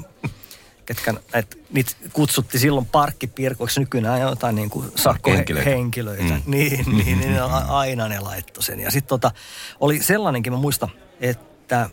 ketkä 0.86 1.14
näitä, 1.34 1.58
niitä 1.72 1.92
kutsutti 2.14 2.60
silloin 2.60 2.86
parkkipirkoiksi, 2.86 3.80
nykyään 3.80 4.22
jotain 4.22 4.56
niin 4.56 4.70
kuin 4.70 4.92
sakkohenkilöitä. 4.96 5.70
Henkilöitä. 5.70 6.34
Mm. 6.34 6.42
Niin, 6.46 6.86
niin, 6.98 7.20
niin 7.20 7.42
a- 7.42 7.80
aina 7.80 8.08
ne 8.08 8.20
laittoi 8.20 8.64
sen. 8.64 8.80
Ja 8.80 8.92
sitten 8.92 9.10
tota, 9.10 9.32
oli 9.80 10.04
sellainenkin, 10.04 10.54
mä 10.54 10.60
muistan, 10.60 10.90
että 11.20 11.90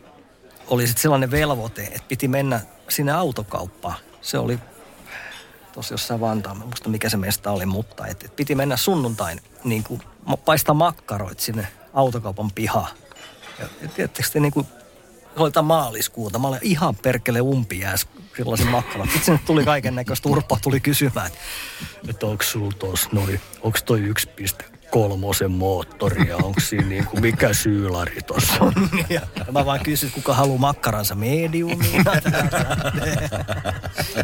oli 0.66 0.86
sitten 0.86 1.02
sellainen 1.02 1.30
velvoite, 1.30 1.82
että 1.82 2.08
piti 2.08 2.28
mennä 2.28 2.60
sinne 2.88 3.12
autokauppaan. 3.12 3.96
Se 4.20 4.38
oli 4.38 4.58
tuossa 5.72 5.94
jossain 5.94 6.20
en 6.50 6.56
muista 6.56 6.88
mikä 6.88 7.08
se 7.08 7.16
mesta 7.16 7.50
oli, 7.50 7.66
mutta 7.66 8.06
et, 8.06 8.22
et 8.22 8.36
piti 8.36 8.54
mennä 8.54 8.76
sunnuntain 8.76 9.40
niin 9.64 9.84
kuin, 9.84 10.02
paistaa 10.44 10.74
makkaroit 10.74 11.40
sinne 11.40 11.66
autokaupan 11.94 12.50
pihaan. 12.50 12.96
Ja, 13.58 13.68
ja 13.82 13.88
tietysti 13.88 14.32
te, 14.32 14.40
niin 14.40 14.52
kuin, 14.52 14.66
jotain 15.38 15.66
maaliskuuta, 15.66 16.38
mä 16.38 16.48
olin 16.48 16.60
ihan 16.62 16.96
perkele 16.96 17.40
umpijääs 17.40 18.06
sellaisen 18.36 18.66
makkaran. 18.66 19.06
Sitten 19.06 19.24
sinne 19.24 19.40
tuli 19.46 19.64
kaiken 19.64 19.94
näköistä 19.94 20.22
turpaa, 20.22 20.58
tuli 20.62 20.80
kysymään, 20.80 21.26
että, 21.26 21.38
että 22.08 22.26
onko 22.26 22.42
sulla 22.42 22.72
tuossa 22.78 23.08
noin, 23.12 23.40
onko 23.62 23.78
toi 23.84 24.00
1.3 24.00 24.71
moottori 25.48 26.28
ja 26.28 26.36
onko 26.36 26.60
siinä 26.60 26.86
niin 26.86 27.06
kuin, 27.06 27.20
mikä 27.20 27.52
syylari 27.52 28.22
tuossa 28.26 28.54
on. 28.60 28.72
Ja 29.08 29.20
mä 29.52 29.66
vaan 29.66 29.80
kysyin, 29.80 30.12
kuka 30.12 30.34
haluaa 30.34 30.58
makkaransa 30.58 31.14
mediumiin. 31.14 32.04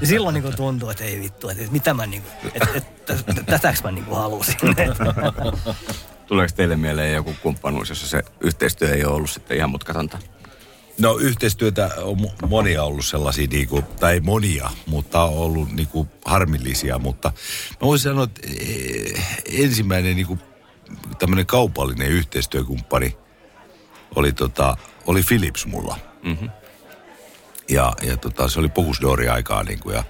Ja 0.01 0.07
silloin 0.07 0.35
niin 0.35 0.57
tuntuu, 0.57 0.91
että 0.91 1.05
ei 1.05 1.21
vittu, 1.21 1.49
että 1.49 1.65
mitä 1.71 1.95
mä 1.95 2.07
niin 2.07 2.23
kuin, 2.23 2.53
että, 2.55 2.69
että, 2.75 3.13
että 3.29 3.43
tätäks 3.43 3.83
mä 3.83 3.91
niin 3.91 4.05
kuin 4.05 4.19
halusin. 4.19 4.57
Tuleeko 6.27 6.55
teille 6.57 6.77
mieleen 6.77 7.15
joku 7.15 7.35
kumppanuus, 7.43 7.89
jossa 7.89 8.09
se 8.09 8.23
yhteistyö 8.41 8.95
ei 8.95 9.05
ole 9.05 9.15
ollut 9.15 9.31
sitten 9.31 9.57
ihan 9.57 9.71
mutkatonta? 9.71 10.19
No 10.99 11.17
yhteistyötä 11.17 11.91
on 12.03 12.17
mo- 12.19 12.47
monia 12.49 12.85
ollut 12.85 13.05
sellaisia, 13.05 13.47
niinku, 13.51 13.83
tai 13.83 14.15
ei 14.15 14.21
monia, 14.21 14.71
mutta 14.87 15.23
on 15.23 15.39
ollut 15.39 15.73
niinku, 15.73 16.09
harmillisia. 16.25 16.99
Mutta 16.99 17.33
mä 17.71 17.87
voisin 17.87 18.11
sanoa, 18.11 18.25
että 18.25 18.41
eh, 18.61 19.39
ensimmäinen 19.53 20.17
niinku, 20.17 20.39
tämmöinen 21.19 21.47
kaupallinen 21.47 22.09
yhteistyökumppani 22.09 23.17
oli, 24.15 24.33
tota, 24.33 24.77
oli 25.07 25.23
Philips 25.23 25.67
mulla. 25.67 25.99
Mm-hmm. 26.23 26.51
Ja, 27.69 27.93
ja 28.03 28.17
tota, 28.17 28.49
se 28.49 28.61
oli 28.61 28.69
Pocusdori 28.69 29.29
aikaa 29.29 29.63
niinku, 29.63 29.91
ja 29.91 30.05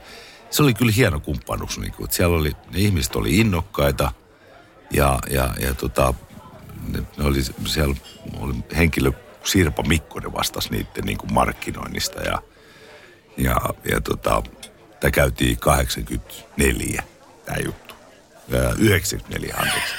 se 0.51 0.63
oli 0.63 0.75
kyllä 0.75 0.93
hieno 0.97 1.21
kumppanuus. 1.21 1.79
Niinku, 1.79 2.05
että 2.05 2.17
siellä 2.17 2.37
oli, 2.37 2.53
ne 2.71 2.79
ihmiset 2.79 3.17
oli 3.17 3.39
innokkaita 3.39 4.13
ja, 4.91 5.19
ja, 5.31 5.55
ja 5.61 5.75
tota, 5.75 6.15
ne, 6.89 7.03
ne 7.17 7.25
oli, 7.25 7.43
siellä 7.67 7.95
oli 8.39 8.55
henkilö, 8.77 9.13
Sirpa 9.45 9.83
Mikkonen 9.83 10.33
vastasi 10.33 10.71
niiden 10.71 11.05
niin 11.05 11.19
kuin 11.19 11.33
markkinoinnista 11.33 12.21
ja, 12.21 12.43
ja, 13.37 13.57
ja 13.91 14.01
tota, 14.01 14.43
tämä 15.01 15.11
käytiin 15.11 15.59
84, 15.59 17.03
tämä 17.45 17.59
juttu. 17.65 17.95
Ää, 18.55 18.75
94, 18.79 19.55
anteeksi. 19.59 19.95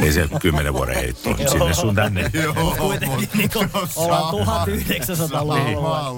Ei 0.00 0.12
se 0.12 0.28
kymmenen 0.40 0.72
vuoden 0.72 0.94
heitto 0.94 1.36
sinne 1.36 1.74
sun 1.74 1.94
tänne. 1.94 2.30
Kuitenkin 2.78 3.28
niin 3.34 3.50
kuin, 3.50 3.70
ollaan 3.96 4.34
1900-luvulla. 4.34 6.14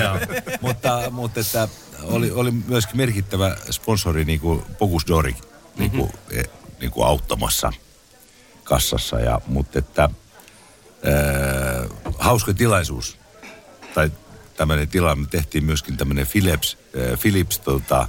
Joo. 0.00 0.18
mutta, 0.60 1.02
mutta 1.10 1.40
että 1.40 1.68
oli, 2.02 2.30
oli 2.30 2.50
myöskin 2.50 2.96
merkittävä 2.96 3.56
sponsori 3.70 4.24
niin 4.24 4.40
kuin 4.40 4.62
Pocus 4.78 5.06
Dori 5.08 5.36
niin 5.76 5.90
kuin, 5.90 6.10
mm-hmm. 6.30 6.42
niin 6.80 6.90
kuin 6.90 7.06
auttamassa 7.06 7.72
kassassa. 8.64 9.20
Ja, 9.20 9.40
mutta 9.46 9.78
että 9.78 10.04
äh, 10.04 10.10
hauska 12.18 12.54
tilaisuus, 12.54 13.18
tai 13.94 14.10
tämmöinen 14.56 14.88
tila, 14.88 15.16
me 15.16 15.26
tehtiin 15.30 15.64
myöskin 15.64 15.96
tämmöinen 15.96 16.26
Philips, 16.26 16.76
äh, 17.12 17.18
Philips 17.20 17.58
tota, 17.58 18.08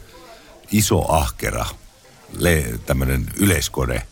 iso 0.71 1.13
ahkera, 1.13 1.65
le, 2.37 2.63
tämmöinen 2.85 3.25
yleiskone 3.39 4.07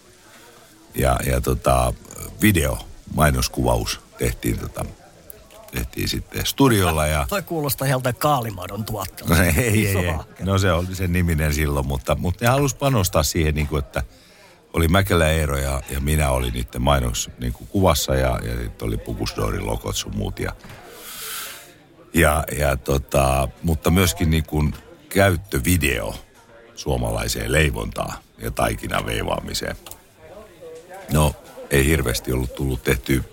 ja, 0.95 1.19
ja 1.25 1.41
tota, 1.41 1.93
video, 2.41 2.77
mainoskuvaus 3.15 3.99
tehtiin, 4.17 4.59
tota, 4.59 4.85
tehtiin 5.71 6.09
sitten 6.09 6.45
studiolla 6.45 7.07
ja 7.07 7.25
Toi 7.29 7.41
kuulostaa 7.41 7.87
joltain 7.87 8.15
kaalimadon 8.15 8.85
tuottelta. 8.85 9.35
No 9.35 9.43
ei, 9.43 9.53
ei, 9.57 9.87
ei, 9.87 9.97
ei. 9.97 10.13
No 10.39 10.57
se 10.57 10.71
oli 10.71 10.95
sen 10.95 11.13
niminen 11.13 11.53
silloin, 11.53 11.87
mutta, 11.87 12.15
mutta 12.15 12.45
ne 12.45 12.51
halusi 12.51 12.75
panostaa 12.75 13.23
siihen, 13.23 13.55
niin 13.55 13.67
kuin, 13.67 13.79
että 13.79 14.03
oli 14.73 14.87
Mäkelä 14.87 15.27
Eero 15.27 15.57
ja, 15.57 15.81
ja 15.89 15.99
minä 15.99 16.29
olin 16.29 16.53
niiden 16.53 16.81
mainos 16.81 17.29
niin 17.39 17.53
kuin 17.53 17.67
kuvassa 17.67 18.15
ja, 18.15 18.39
ja 18.43 18.57
sitten 18.57 18.87
oli 18.87 18.97
Pukusdoorin 18.97 19.65
logot 19.65 19.95
sun 19.95 20.17
muut. 20.17 20.39
Ja, 20.39 20.53
ja, 22.13 22.43
ja 22.57 22.77
tota, 22.77 23.47
mutta 23.63 23.91
myöskin 23.91 24.29
niin 24.29 24.45
kuin 24.45 24.75
käyttövideo 25.09 26.15
suomalaiseen 26.75 27.51
leivontaan 27.51 28.13
ja 28.37 28.51
taikinan 28.51 29.05
veivaamiseen. 29.05 29.75
No, 31.11 31.35
ei 31.69 31.85
hirveästi 31.85 32.33
ollut 32.33 32.55
tullut 32.55 32.83
tehty 32.83 33.23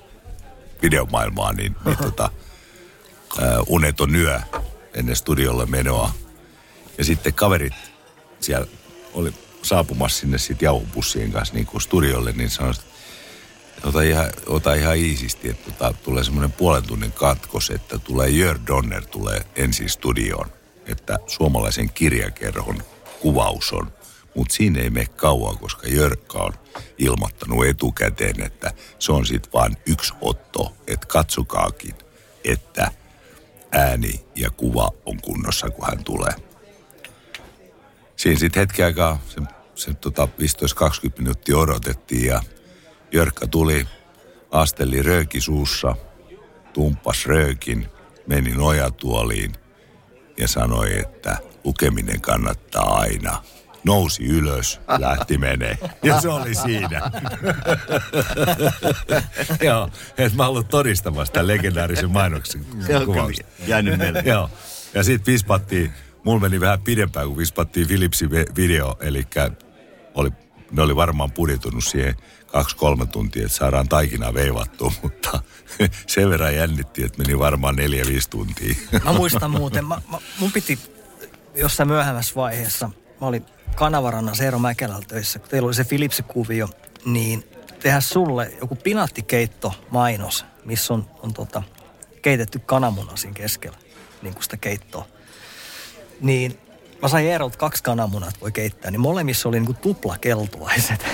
videomaailmaa, 0.82 1.52
niin, 1.52 1.76
niin 1.84 1.96
tota, 1.96 2.30
ää, 3.40 3.60
uneton 3.66 4.14
yö 4.14 4.40
ennen 4.94 5.16
studiolle 5.16 5.66
menoa. 5.66 6.10
Ja 6.98 7.04
sitten 7.04 7.34
kaverit 7.34 7.72
siellä 8.40 8.66
oli 9.14 9.34
saapumassa 9.62 10.20
sinne 10.20 10.38
sitten 10.38 10.66
jauhopussien 10.66 11.32
kanssa 11.32 11.54
niin 11.54 11.66
kuin 11.66 11.80
studiolle, 11.80 12.32
niin 12.32 12.50
sanoivat, 12.50 12.76
että 13.76 13.88
ota 13.88 14.02
ihan, 14.02 14.30
ota 14.46 14.74
ihan 14.74 14.96
iisisti, 14.96 15.48
että 15.48 15.70
tota, 15.70 15.94
tulee 16.02 16.24
semmoinen 16.24 16.52
puolen 16.52 16.82
tunnin 16.82 17.12
katkos, 17.12 17.70
että 17.70 17.98
tulee 17.98 18.28
Jör 18.28 18.58
Donner 18.66 19.06
tulee 19.06 19.46
ensin 19.56 19.90
studioon, 19.90 20.50
että 20.86 21.18
suomalaisen 21.26 21.90
kirjakerhon 21.92 22.82
kuvaus 23.20 23.72
on. 23.72 23.92
Mutta 24.36 24.54
siinä 24.54 24.80
ei 24.80 24.90
mene 24.90 25.06
kauan, 25.06 25.58
koska 25.58 25.88
Jörkka 25.88 26.38
on 26.38 26.52
ilmoittanut 26.98 27.66
etukäteen, 27.66 28.40
että 28.42 28.72
se 28.98 29.12
on 29.12 29.26
sitten 29.26 29.52
vain 29.52 29.76
yksi 29.86 30.14
otto, 30.20 30.72
että 30.86 31.06
katsokaakin, 31.06 31.94
että 32.44 32.90
ääni 33.72 34.24
ja 34.34 34.50
kuva 34.50 34.90
on 35.06 35.20
kunnossa, 35.20 35.70
kun 35.70 35.86
hän 35.86 36.04
tulee. 36.04 36.32
Siinä 38.16 38.38
sitten 38.38 38.60
hetki 38.60 38.82
aikaa, 38.82 39.18
se, 39.28 39.40
se 39.74 39.94
tota 39.94 40.28
15-20 41.06 41.12
minuuttia 41.18 41.58
odotettiin 41.58 42.26
ja 42.26 42.42
Jörkka 43.12 43.46
tuli, 43.46 43.86
asteli 44.50 45.02
rööki 45.02 45.40
suussa, 45.40 45.96
tumppas 46.72 47.26
röökin, 47.26 47.86
meni 48.26 48.50
nojatuoliin 48.50 49.52
ja 50.38 50.48
sanoi, 50.48 50.98
että 50.98 51.36
lukeminen 51.64 52.20
kannattaa 52.20 52.96
aina. 52.98 53.42
Nousi 53.84 54.24
ylös, 54.24 54.80
lähti 54.98 55.38
menee. 55.38 55.78
Ja 56.02 56.20
se 56.20 56.28
oli 56.28 56.54
siinä. 56.54 57.10
Joo, 59.66 59.90
että 60.18 60.36
mä 60.36 60.42
haluan 60.42 60.66
todistamassa 60.66 61.32
tämän 61.32 61.46
legendaarisen 61.46 62.10
mainoksen 62.10 62.66
Se 62.86 62.96
on 62.96 63.06
kuvauksen. 63.06 63.46
kyllä 63.56 63.68
jäänyt 63.68 63.98
mieleen. 63.98 64.26
Joo. 64.34 64.50
Ja 64.94 65.02
sitten 65.02 65.32
vispattiin, 65.32 65.92
mulla 66.24 66.40
meni 66.40 66.60
vähän 66.60 66.82
pidempään, 66.82 67.26
kun 67.28 67.36
vispattiin 67.36 67.86
Philipsin 67.86 68.30
video, 68.30 68.96
eli 69.00 69.26
oli, 70.14 70.30
ne 70.70 70.82
oli 70.82 70.96
varmaan 70.96 71.32
budjetoinut 71.32 71.84
siihen 71.84 72.16
kaksi-kolme 72.46 73.06
tuntia, 73.06 73.46
että 73.46 73.58
saadaan 73.58 73.88
taikinaa 73.88 74.34
veivattua, 74.34 74.92
mutta 75.02 75.42
sen 76.06 76.30
verran 76.30 76.54
jännitti, 76.54 77.04
että 77.04 77.18
meni 77.18 77.38
varmaan 77.38 77.76
neljä-viisi 77.76 78.30
tuntia. 78.30 78.74
Mä 79.04 79.12
muistan 79.12 79.50
muuten, 79.50 79.84
mä, 79.86 80.00
mä, 80.10 80.18
mun 80.38 80.52
piti 80.52 80.78
jossain 81.54 81.88
myöhemmässä 81.88 82.34
vaiheessa, 82.34 82.90
mä 83.20 83.26
olin 83.26 83.46
Kanavarannan 83.76 84.36
Seero 84.36 84.58
Mäkelällä 84.58 85.04
töissä, 85.08 85.38
kun 85.38 85.48
teillä 85.48 85.66
oli 85.66 85.74
se 85.74 85.84
Philips-kuvio, 85.84 86.68
niin 87.04 87.44
tehdä 87.82 88.00
sulle 88.00 88.52
joku 88.60 88.76
pinaattikeitto 88.76 89.74
mainos, 89.90 90.44
missä 90.64 90.94
on, 90.94 91.10
on 91.22 91.34
tota, 91.34 91.62
keitetty 92.22 92.58
kananmuna 92.58 93.16
siinä 93.16 93.34
keskellä, 93.34 93.78
niin 94.22 94.34
kuin 94.34 94.42
sitä 94.42 94.56
keittoa. 94.56 95.06
Niin 96.20 96.58
mä 97.02 97.08
sain 97.08 97.26
Eerolta 97.26 97.58
kaksi 97.58 97.82
kananmunat 97.82 98.40
voi 98.40 98.52
keittää, 98.52 98.90
niin 98.90 99.00
molemmissa 99.00 99.48
oli 99.48 99.56
niin 99.56 99.66
kuin 99.66 99.78
tuplakeltuaiset. 99.78 101.06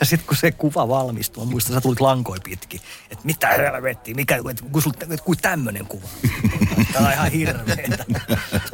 Ja 0.00 0.06
sitten 0.06 0.26
kun 0.26 0.36
se 0.36 0.52
kuva 0.52 0.88
valmistui, 0.88 1.44
mä 1.44 1.50
muistan, 1.50 1.74
sä 1.74 1.80
tulit 1.80 2.00
lankoi 2.00 2.38
pitkin. 2.44 2.80
Että 3.10 3.24
mitä 3.24 3.48
helvettiä, 3.48 4.14
mikä, 4.14 4.36
et, 4.50 4.64
kun 4.72 4.82
sul, 4.82 4.92
et, 5.10 5.20
kuin 5.20 5.38
tämmönen 5.42 5.86
kuva. 5.86 6.08
Tämä 6.92 7.06
on 7.06 7.12
ihan 7.12 7.30
hirveetä. 7.30 8.04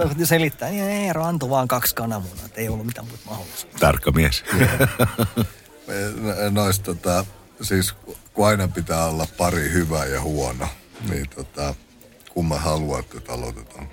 Sitten 0.08 0.26
selittää, 0.26 0.70
niin 0.70 0.84
Eero 0.84 1.24
antoi 1.24 1.50
vaan 1.50 1.68
kaksi 1.68 1.94
kananmunaa, 1.94 2.44
että 2.44 2.60
ei 2.60 2.68
ollut 2.68 2.86
mitään 2.86 3.06
muuta 3.06 3.22
mahdollisuutta. 3.26 3.78
Tarkka 3.78 4.10
mies. 4.10 4.44
Noista 6.50 6.84
tota, 6.84 7.24
siis 7.62 7.94
kun 8.34 8.46
aina 8.46 8.68
pitää 8.68 9.04
olla 9.04 9.26
pari 9.38 9.72
hyvä 9.72 10.04
ja 10.04 10.20
huono, 10.20 10.68
niin 11.10 11.28
tota, 11.28 11.74
kumman 12.34 12.60
haluat, 12.60 13.14
että 13.14 13.32
aloitetaan. 13.32 13.88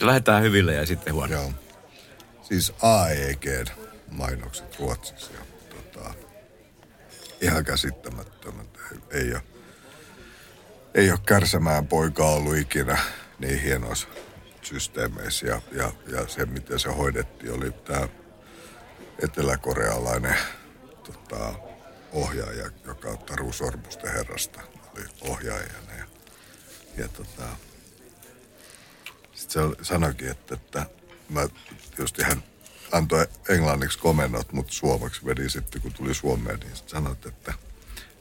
Lähdetään 0.00 0.42
hyville 0.42 0.74
ja 0.74 0.86
sitten 0.86 1.14
huono. 1.14 1.32
Joo. 1.32 1.52
Siis 2.42 2.72
AEG 2.82 3.44
mainokset 4.10 4.78
Ruotsissa. 4.78 5.30
Ihan 7.40 7.64
käsittämättömät. 7.64 8.78
Ei, 9.10 9.32
ole, 9.32 9.42
ei 10.94 11.10
ole 11.10 11.20
kärsämään 11.26 11.86
poika 11.86 12.26
ollut 12.26 12.56
ikinä 12.56 12.98
niin 13.38 13.62
hienoissa 13.62 14.08
systeemeissä 14.62 15.46
ja, 15.46 15.62
ja, 15.72 15.92
ja 16.06 16.28
se, 16.28 16.46
miten 16.46 16.78
se 16.78 16.88
hoidettiin, 16.88 17.52
oli 17.52 17.70
tämä 17.70 18.08
eteläkorealainen 19.24 20.36
tota, 21.04 21.54
ohjaaja, 22.12 22.70
joka 22.84 23.16
Taru 23.16 23.52
Sormusten 23.52 24.12
herrasta 24.12 24.60
oli 24.96 25.04
ohjaajana. 25.20 25.92
Ja, 25.98 26.04
ja 26.96 27.08
tota, 27.08 27.44
sitten 29.34 29.76
se 29.78 29.84
sanoikin, 29.84 30.28
että, 30.28 30.54
että 30.54 30.86
mä 31.28 31.48
tietysti 31.96 32.22
hän 32.22 32.42
antoi 32.92 33.26
englanniksi 33.48 33.98
komennot, 33.98 34.52
mutta 34.52 34.72
suomeksi 34.72 35.24
vedi 35.26 35.50
sitten, 35.50 35.82
kun 35.82 35.92
tuli 35.92 36.14
Suomeen, 36.14 36.60
niin 36.60 36.76
sitten 36.76 36.90
sanoit, 36.90 37.26
että, 37.26 37.54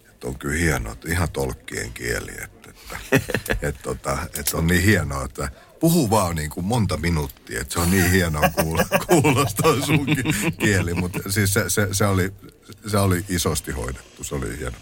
että 0.10 0.28
on 0.28 0.40
kyllä 0.40 0.58
hienoa, 0.58 0.94
että 0.94 1.12
ihan 1.12 1.30
tolkkien 1.30 1.94
kieli, 1.94 2.32
että, 2.44 2.70
että, 2.70 2.98
että, 3.68 3.84
tota, 3.84 4.18
että, 4.26 4.40
että 4.40 4.58
on 4.58 4.68
niin 4.68 4.84
hienoa, 4.84 5.26
että 5.26 5.52
puhu 5.80 6.10
vaan 6.10 6.36
niin 6.36 6.50
kuin 6.50 6.66
monta 6.66 6.98
minuuttia, 6.98 7.62
että 7.62 7.74
se 7.74 7.80
on 7.80 7.92
niin 7.92 8.12
hienoa 8.12 8.50
kuulla, 8.50 8.86
kuulostaa 9.10 9.86
sun 9.86 10.06
kieli, 10.60 10.94
mutta 10.94 11.20
siis 11.30 11.54
se, 11.54 11.70
se, 11.70 11.88
se, 11.92 12.06
oli, 12.06 12.34
se 12.88 12.98
oli 12.98 13.26
isosti 13.30 13.72
hoidettu, 13.72 14.24
se 14.24 14.36
oli 14.36 14.58
hieno. 14.58 14.78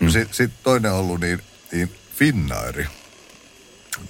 Mm. 0.00 0.08
Sitten 0.08 0.34
sit 0.34 0.50
toinen 0.62 0.92
ollut 0.92 1.20
niin, 1.20 1.42
niin 1.72 1.94
Finnairi, 2.16 2.86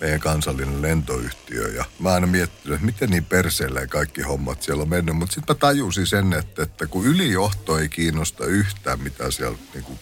meidän 0.00 0.20
kansallinen 0.20 0.82
lentoyhtiö. 0.82 1.68
Ja 1.68 1.84
mä 1.99 2.12
aina 2.12 2.26
miettinyt, 2.26 2.75
että 2.75 2.87
miten 2.87 3.11
niin 3.11 3.25
perseelle 3.25 3.87
kaikki 3.87 4.22
hommat 4.22 4.62
siellä 4.62 4.82
on 4.82 4.88
mennyt. 4.88 5.16
Mutta 5.16 5.34
sitten 5.34 5.56
mä 5.56 5.58
tajusin 5.58 6.06
sen, 6.06 6.32
että, 6.32 6.62
että 6.62 6.87
kun 6.87 7.06
ylijohto 7.06 7.78
ei 7.78 7.88
kiinnosta 7.88 8.44
yhtään, 8.44 9.00
mitä 9.00 9.30
siellä 9.30 9.58
niin 9.75 9.84
kuin, 9.84 9.99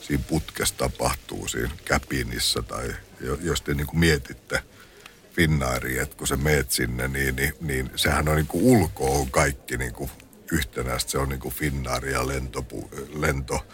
siinä 0.00 0.24
putkessa 0.28 0.74
tapahtuu 0.76 1.48
siinä 1.48 1.70
käpinissä 1.84 2.62
tai 2.62 2.94
jos 3.42 3.62
te 3.62 3.74
niin 3.74 3.86
kuin 3.86 3.98
mietitte 3.98 4.62
Finnairia, 5.32 6.02
että 6.02 6.16
kun 6.16 6.26
sä 6.26 6.36
meet 6.36 6.70
sinne, 6.70 7.08
niin, 7.08 7.36
niin, 7.36 7.54
niin 7.60 7.90
sehän 7.96 8.28
on 8.28 8.36
niin 8.36 8.46
kuin 8.46 8.90
kaikki 9.30 9.76
niin 9.76 9.92
kuin 9.92 10.10
yhtenäistä. 10.52 11.10
Se 11.10 11.18
on 11.18 11.28
niin 11.28 11.40
kuin 11.40 11.54
Finnairia 11.54 12.26
lentopu, 12.26 12.90
lento 13.14 13.66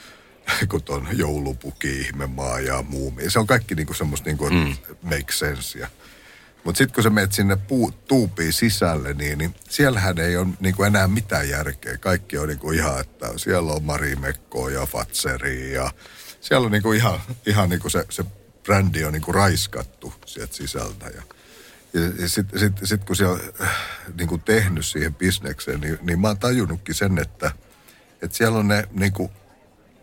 kun 0.70 0.82
ton 0.82 1.08
joulupuki, 1.12 2.00
ihmemaa 2.00 2.60
ja 2.60 2.82
muumi. 2.82 3.30
Se 3.30 3.38
on 3.38 3.46
kaikki 3.46 3.74
niinku 3.74 3.94
semmoista 3.94 4.28
niinku, 4.28 4.50
mm. 4.50 4.76
make 5.02 5.32
sense. 5.32 5.88
Mutta 6.64 6.78
sitten 6.78 6.94
kun 6.94 7.02
sä 7.02 7.10
menet 7.10 7.32
sinne 7.32 7.56
puu, 7.56 7.92
tuupiin 7.92 8.52
sisälle, 8.52 9.14
niin, 9.14 9.38
niin 9.38 9.54
siellähän 9.68 10.18
ei 10.18 10.36
ole 10.36 10.46
niinku 10.60 10.82
enää 10.82 11.08
mitään 11.08 11.48
järkeä. 11.48 11.98
Kaikki 11.98 12.38
on 12.38 12.48
niinku 12.48 12.70
ihan, 12.70 13.00
että 13.00 13.32
siellä 13.36 13.72
on 13.72 13.84
Mari 13.84 14.16
Mekko 14.16 14.68
ja 14.68 14.86
Fatseri 14.86 15.72
ja 15.72 15.90
siellä 16.40 16.64
on 16.64 16.72
niinku 16.72 16.92
ihan, 16.92 17.20
ihan 17.46 17.68
niinku 17.68 17.90
se, 17.90 18.04
se 18.10 18.24
brändi 18.62 19.04
on 19.04 19.12
niinku 19.12 19.32
raiskattu 19.32 20.14
sieltä 20.26 20.54
sisältä. 20.54 21.06
Ja, 21.06 21.22
ja 22.18 22.28
sitten 22.28 22.60
sit, 22.60 22.72
sit, 22.84 23.04
kun 23.04 23.16
siellä 23.16 23.40
äh, 23.60 23.76
niinku 24.18 24.38
tehnyt 24.38 24.86
siihen 24.86 25.14
bisnekseen, 25.14 25.80
niin, 25.80 25.98
niin 26.02 26.20
mä 26.20 26.28
oon 26.28 26.38
tajunnutkin 26.38 26.94
sen, 26.94 27.18
että, 27.18 27.52
että 28.22 28.36
siellä 28.36 28.58
on 28.58 28.68
ne 28.68 28.88
niinku 28.92 29.30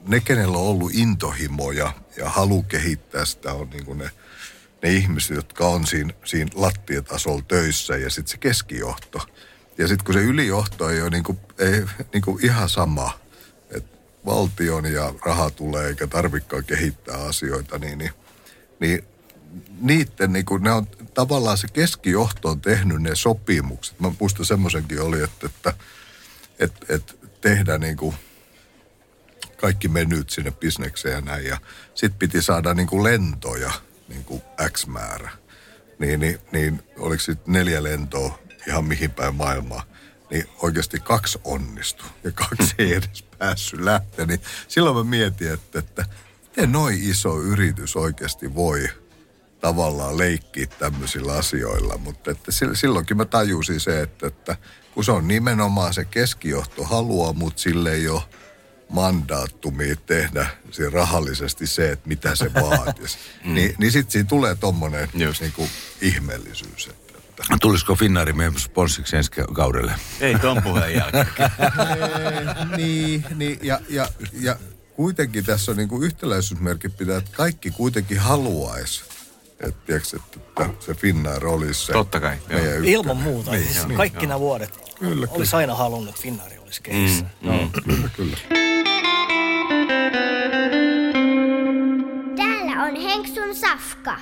ne, 0.08 0.20
kenellä 0.20 0.58
on 0.58 0.64
ollut 0.64 0.92
intohimoja 0.94 1.94
ja 2.18 2.30
halu 2.30 2.64
kehittää 2.64 3.26
sitä, 3.26 3.54
on 3.54 3.70
niin 3.70 3.86
kuin 3.86 3.98
ne, 3.98 4.10
ne 4.84 4.94
ihmiset, 4.94 5.36
jotka 5.36 5.68
on 5.68 5.88
siinä, 5.88 6.14
siinä 6.26 6.52
lattiatasolla 6.56 7.44
töissä 7.48 7.98
ja 7.98 8.10
sitten 8.10 8.32
se 8.32 8.38
keskijohto. 8.38 9.22
Ja 9.78 9.88
sitten 9.88 10.06
kun 10.06 10.14
se 10.14 10.22
ylijohto 10.22 10.90
ei 10.90 11.02
ole 11.02 11.10
niin 11.10 11.24
kuin, 11.24 11.40
ei, 11.60 11.86
niin 12.14 12.22
kuin 12.22 12.46
ihan 12.46 12.70
sama, 12.70 13.20
että 13.72 13.98
valtion 14.26 14.86
ja 14.86 15.14
raha 15.26 15.50
tulee 15.50 15.88
eikä 15.88 16.08
tarvikaan 16.08 16.64
kehittää 16.64 17.18
asioita, 17.18 17.78
niin, 17.78 17.98
niin, 17.98 18.12
niin 18.80 19.04
niiden, 19.82 20.34
niin 20.34 20.46
kuin, 20.46 20.64
ne 20.64 20.72
on 20.72 20.88
tavallaan 21.14 21.58
se 21.58 21.68
keskijohto 21.74 22.50
on 22.50 22.62
tehnyt 22.62 23.02
ne 23.02 23.16
sopimukset. 23.16 24.00
Mä 24.00 24.12
muistan 24.20 24.46
semmoisenkin 24.46 25.02
oli, 25.02 25.22
että, 25.24 25.46
että, 25.46 25.74
että, 26.60 26.86
että 26.90 27.14
tehdä 27.42 27.78
niin 27.78 27.98
kuin 27.98 28.16
kaikki 29.66 29.88
menyt 29.88 30.30
sinne 30.30 30.52
bisnekseen 30.52 31.16
ja 31.16 31.22
näin. 31.22 31.46
Ja 31.46 31.58
sitten 31.96 32.20
piti 32.20 32.42
saada 32.42 32.74
niin 32.74 32.88
kuin 32.88 33.04
lentoja, 33.04 33.72
niin 34.08 34.24
kuin 34.24 34.42
X 34.72 34.88
määrä. 34.88 35.32
Niin, 36.00 36.20
niin, 36.20 36.40
niin 36.52 36.84
oliko 37.00 37.22
sitten 37.22 37.54
neljä 37.54 37.84
lentoa 37.84 38.40
ihan 38.68 38.86
mihin 38.86 39.12
päin 39.12 39.36
maailmaa. 39.36 39.84
Niin 40.32 40.46
oikeasti 40.62 41.00
kaksi 41.00 41.40
onnistu 41.44 42.04
ja 42.24 42.32
kaksi 42.32 42.76
ei 42.78 42.94
edes 42.94 43.24
päässyt 43.38 43.80
lähteä. 43.80 44.26
Niin 44.26 44.42
silloin 44.68 44.96
mä 44.96 45.04
mietin, 45.04 45.52
että, 45.52 45.80
että 45.80 46.06
miten 46.48 46.72
noin 46.72 47.10
iso 47.10 47.42
yritys 47.42 47.96
oikeasti 47.96 48.56
voi 48.56 48.90
tavallaan 49.60 50.18
leikkiä 50.18 50.68
tämmöisillä 50.80 51.34
asioilla. 51.34 51.98
Mutta 51.98 52.32
että 52.32 52.52
silloinkin 52.74 53.18
mä 53.18 53.26
tajusin 53.26 53.80
se, 53.80 54.02
että, 54.02 54.28
että 54.28 54.58
kun 54.94 55.04
se 55.04 55.12
on 55.12 55.28
nimenomaan 55.28 55.94
se 55.94 56.06
keskijohto 56.06 56.84
haluaa, 56.84 57.34
mutta 57.34 57.62
sille 57.62 57.94
ei 57.94 58.10
ole 58.10 58.22
mandaattumia 58.90 59.96
tehdä 59.96 60.48
siinä 60.72 60.90
rahallisesti 60.90 61.68
se, 61.68 61.92
että 61.92 62.08
mitä 62.08 62.36
se 62.36 62.54
vaatisi. 62.64 63.18
mm. 63.46 63.54
Niin, 63.54 63.76
niin 63.78 63.92
sitten 63.92 64.12
siinä 64.12 64.30
tulee 64.30 64.56
tommonen 64.56 65.10
niin 65.14 65.54
kuin 65.56 65.70
ihmeellisyys. 66.02 66.88
Että, 66.88 67.14
että. 67.18 67.44
Tulisiko 67.62 67.96
Finnaari 67.96 68.34
meidän 68.34 68.60
sponssiksi 68.60 69.16
ensi 69.16 69.32
kaudelle? 69.54 69.94
Ei 70.22 70.40
ton 70.40 70.64
puheen 70.64 70.94
jälkeen. 70.94 71.28
niin, 72.78 73.26
niin 73.36 73.60
ja, 73.62 73.80
ja, 73.90 74.10
ja 74.42 74.56
kuitenkin 74.96 75.46
tässä 75.46 75.72
on 75.72 75.78
niin 75.78 75.90
kuin 75.90 76.04
yhtäläisyysmerkki 76.04 76.90
pitää, 76.90 77.18
että 77.18 77.32
kaikki 77.34 77.72
kuitenkin 77.72 78.20
haluaisi 78.20 79.04
että, 79.60 79.82
tiiäks, 79.86 80.14
että 80.14 80.40
se 80.80 80.94
Finnair 80.94 81.48
olisi 81.48 81.86
se 81.86 81.94
Totta 81.94 82.20
kai, 82.20 82.38
Ilman 82.84 83.18
muuta. 83.18 83.52
Niin, 83.52 83.74
siis 83.74 83.86
kaikki 83.98 84.28
nämä 84.28 84.40
vuodet 84.40 84.96
kyllä, 85.00 85.28
olisi 85.30 85.52
kyllä. 85.52 85.62
aina 85.62 85.76
halunnut, 85.76 86.10
että 86.10 86.22
Finnair 86.22 86.62
olisi 86.62 86.82
keissä. 86.82 87.26
Mm, 87.42 87.50
mm. 87.50 87.58
No, 87.58 87.70
kyllä, 87.84 88.10
kyllä. 88.16 88.65
On 92.86 92.96
Henksun 92.96 93.56
safka. 93.56 94.20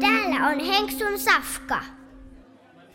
Täällä 0.00 0.46
on 0.46 0.60
Henksun 0.60 1.18
safka. 1.18 1.80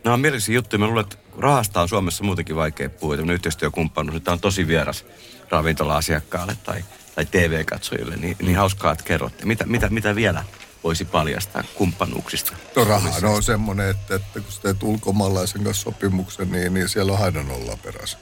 No 0.04 0.12
on 0.12 0.20
mielenkiintoisia 0.20 0.54
juttuja. 0.54 0.78
Mä 0.78 0.86
luulen, 0.86 1.02
että 1.02 1.16
rahasta 1.38 1.82
on 1.82 1.88
Suomessa 1.88 2.24
muutenkin 2.24 2.56
vaikea 2.56 2.90
puhua. 2.90 3.16
Tämmöinen 3.16 3.34
yhteistyökumppanuus, 3.34 4.22
tämä 4.22 4.32
on 4.32 4.40
tosi 4.40 4.66
vieras 4.66 5.04
ravintola-asiakkaalle 5.50 6.56
tai, 6.64 6.84
tai 7.14 7.26
TV-katsojille. 7.26 8.16
Niin, 8.16 8.36
niin 8.42 8.56
hauskaa, 8.56 8.92
että 8.92 9.04
kerrotte. 9.04 9.44
Mitä, 9.44 9.66
mitä, 9.66 9.88
mitä 9.88 10.14
vielä 10.14 10.44
voisi 10.84 11.04
paljastaa 11.04 11.64
kumppanuuksista? 11.74 12.52
No 12.76 12.84
raha 12.84 13.10
on 13.24 13.42
semmoinen, 13.42 13.90
että, 13.90 14.14
että 14.14 14.40
kun 14.40 14.52
teet 14.62 14.82
ulkomaalaisen 14.82 15.64
kanssa 15.64 15.82
sopimuksen, 15.82 16.52
niin, 16.52 16.74
niin 16.74 16.88
siellä 16.88 17.12
on 17.12 17.22
aina 17.22 17.42
nolla 17.42 17.78
perässä. 17.82 18.18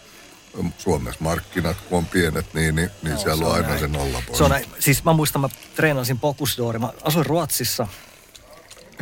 Suomessa 0.79 1.21
markkinat, 1.25 1.77
kun 1.89 1.99
on 1.99 2.07
pienet, 2.07 2.55
niin, 2.55 2.75
niin, 2.75 2.91
niin 3.03 3.15
no, 3.15 3.21
siellä 3.21 3.45
on, 3.45 3.51
on 3.51 3.57
aina 3.57 3.69
näin. 3.69 3.81
se 3.81 3.89
nolla 3.89 4.23
pois. 4.27 4.39
Se 4.39 4.45
on 4.45 4.51
näin. 4.51 4.67
Siis 4.79 5.05
mä 5.05 5.13
muistan, 5.13 5.41
mä 5.41 5.49
treenasin 5.75 6.19
Pokusdoori. 6.19 6.79
Mä 6.79 6.93
asuin 7.05 7.27
Ruotsissa. 7.27 7.87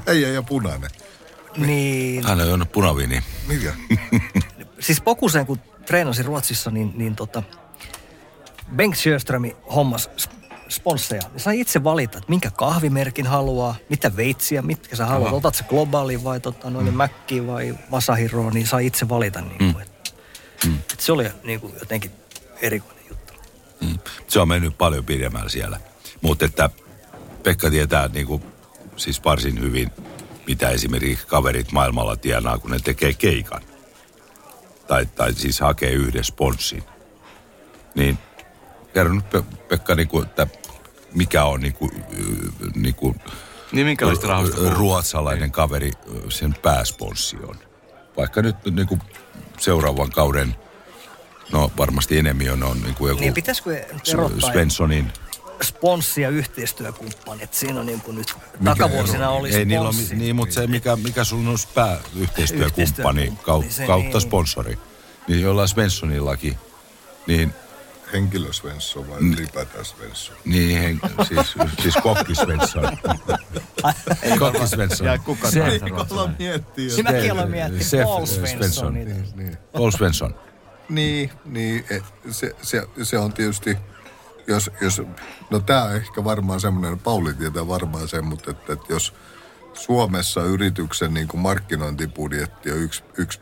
Ei, 0.06 0.24
ei, 0.24 0.34
ja 0.34 0.42
punainen. 0.42 0.90
Niin. 1.56 2.26
Hän 2.26 2.40
on 2.40 2.66
punavini. 2.72 3.22
Mikä? 3.46 3.74
siis 4.80 5.00
Pokusen, 5.00 5.46
kun 5.46 5.58
treenasin 5.86 6.24
Ruotsissa, 6.24 6.70
niin, 6.70 6.92
niin 6.94 7.16
tota, 7.16 7.42
Bengt 8.76 8.98
Sjöströmi 8.98 9.56
hommas 9.74 10.10
sponsseja. 10.70 11.22
Ne 11.32 11.38
sai 11.38 11.60
itse 11.60 11.84
valita, 11.84 12.18
että 12.18 12.30
minkä 12.30 12.50
kahvimerkin 12.50 13.26
haluaa, 13.26 13.74
mitä 13.88 14.16
veitsiä, 14.16 14.62
mitkä 14.62 14.96
sä 14.96 15.06
haluat. 15.06 15.32
Otat 15.32 15.54
se 15.54 15.64
globaali 15.64 16.24
vai 16.24 16.40
tota, 16.40 16.70
noin 16.70 16.86
mm. 16.86 16.94
Mäkki 16.94 17.46
vai 17.46 17.74
Masahiro, 17.90 18.50
niin 18.50 18.66
sai 18.66 18.86
itse 18.86 19.08
valita. 19.08 19.40
Niin 19.40 19.62
mm. 19.62 19.80
että 19.80 20.00
Mm. 20.66 20.78
Et 20.92 21.00
se 21.00 21.12
oli 21.12 21.30
niin 21.44 21.60
kuin 21.60 21.74
jotenkin 21.80 22.10
erikoinen 22.60 23.04
juttu. 23.08 23.32
Mm. 23.80 23.98
Se 24.28 24.40
on 24.40 24.48
mennyt 24.48 24.78
paljon 24.78 25.04
pidemmällä 25.04 25.48
siellä. 25.48 25.80
Mutta 26.20 26.44
että 26.44 26.70
Pekka 27.42 27.70
tietää 27.70 28.08
niin 28.08 28.26
kuin, 28.26 28.42
siis 28.96 29.24
varsin 29.24 29.60
hyvin, 29.60 29.90
mitä 30.46 30.70
esimerkiksi 30.70 31.26
kaverit 31.26 31.72
maailmalla 31.72 32.16
tienaa, 32.16 32.58
kun 32.58 32.70
ne 32.70 32.78
tekee 32.78 33.14
keikan. 33.14 33.62
Tai, 34.86 35.06
tai 35.06 35.34
siis 35.34 35.60
hakee 35.60 35.90
yhden 35.90 36.24
sponssin. 36.24 36.84
Niin 37.94 38.18
kerro 38.94 39.14
nyt 39.14 39.24
Pekka, 39.68 39.94
niin 39.94 40.08
kuin, 40.08 40.26
että 40.26 40.46
mikä 41.14 41.44
on 41.44 41.60
niin 41.60 41.72
kuin, 41.72 41.90
niin 42.74 42.94
kuin, 42.94 43.20
niin 43.72 43.86
minkälaista 43.86 44.26
ruotsalainen 44.70 45.42
niin. 45.42 45.52
kaveri 45.52 45.92
sen 46.28 46.54
pääsponssi 46.62 47.36
on. 47.46 47.56
Vaikka 48.16 48.42
nyt 48.42 48.56
niin 48.70 48.88
kuin 48.88 49.00
seuraavan 49.58 50.10
kauden, 50.10 50.56
no 51.52 51.72
varmasti 51.78 52.18
enemmän 52.18 52.50
on, 52.52 52.62
on 52.62 52.80
niin 52.80 52.94
kuin 52.94 53.08
joku 53.08 53.20
niin, 53.20 53.34
pitäisikö 53.34 53.84
Svenssonin 54.50 55.12
sponssi- 55.62 56.22
ja 56.22 56.28
yhteistyökumppanit. 56.28 57.54
Siinä 57.54 57.80
on 57.80 57.86
niin 57.86 58.00
kuin 58.00 58.16
nyt 58.16 58.34
mikä 58.58 58.64
takavuosina 58.64 59.24
ero? 59.24 59.34
oli 59.34 59.54
Ei, 59.54 59.64
niillä 59.64 59.88
on, 59.88 59.94
niin, 60.12 60.36
mutta 60.36 60.54
se, 60.54 60.66
mikä, 60.66 60.96
mikä 60.96 61.24
sun 61.24 61.48
olisi 61.48 61.68
pääyhteistyökumppani 61.74 63.32
kautta, 63.42 63.74
niin, 63.78 63.86
kautta 63.86 64.18
niin. 64.18 64.20
sponsori, 64.20 64.78
niin 65.28 65.40
jollain 65.40 65.68
Svenssonillakin, 65.68 66.56
niin 67.26 67.54
henkilö 68.12 68.52
Svensson 68.52 69.08
vai 69.08 69.18
ylipäätään 69.20 69.84
Svensson? 69.84 70.36
Niin, 70.44 70.78
hen, 70.80 71.00
siis, 71.28 71.54
siis 71.82 71.94
Kokki 72.02 72.34
Svensson. 72.34 72.82
Kokki 74.38 74.66
Svensson. 74.68 75.06
Ja 75.06 75.18
kuka 75.18 75.50
Se- 75.50 75.60
tahansa 75.60 75.86
ruotsalainen. 75.88 76.36
miettiä. 76.38 76.86
Niin 76.94 77.04
mäkin 77.04 77.32
aloin 77.32 77.50
miettiä 77.50 77.80
Sef 77.84 78.04
Paul 78.04 78.26
Svensson. 78.26 78.58
Svenssonita. 78.58 79.14
Niin. 79.36 79.56
Paul 79.72 79.90
Svensson. 79.90 80.34
Niin, 80.88 81.30
niin 81.44 81.84
e, 81.90 82.00
se, 82.30 82.56
se, 82.62 82.82
se 83.02 83.18
on 83.18 83.32
tietysti, 83.32 83.76
jos, 84.46 84.70
jos 84.80 85.02
no 85.50 85.60
tämä 85.60 85.82
on 85.82 85.96
ehkä 85.96 86.24
varmaan 86.24 86.60
semmoinen, 86.60 86.98
Pauli 86.98 87.34
tietää 87.34 87.68
varmaan 87.68 88.08
sen, 88.08 88.24
mutta 88.24 88.50
että, 88.50 88.72
että 88.72 88.92
jos 88.92 89.14
Suomessa 89.72 90.42
yrityksen 90.42 91.14
niin 91.14 91.28
kuin 91.28 91.40
markkinointibudjetti 91.40 92.72
on 92.72 92.78
yksi- 92.78 93.02
yksi- 93.18 93.40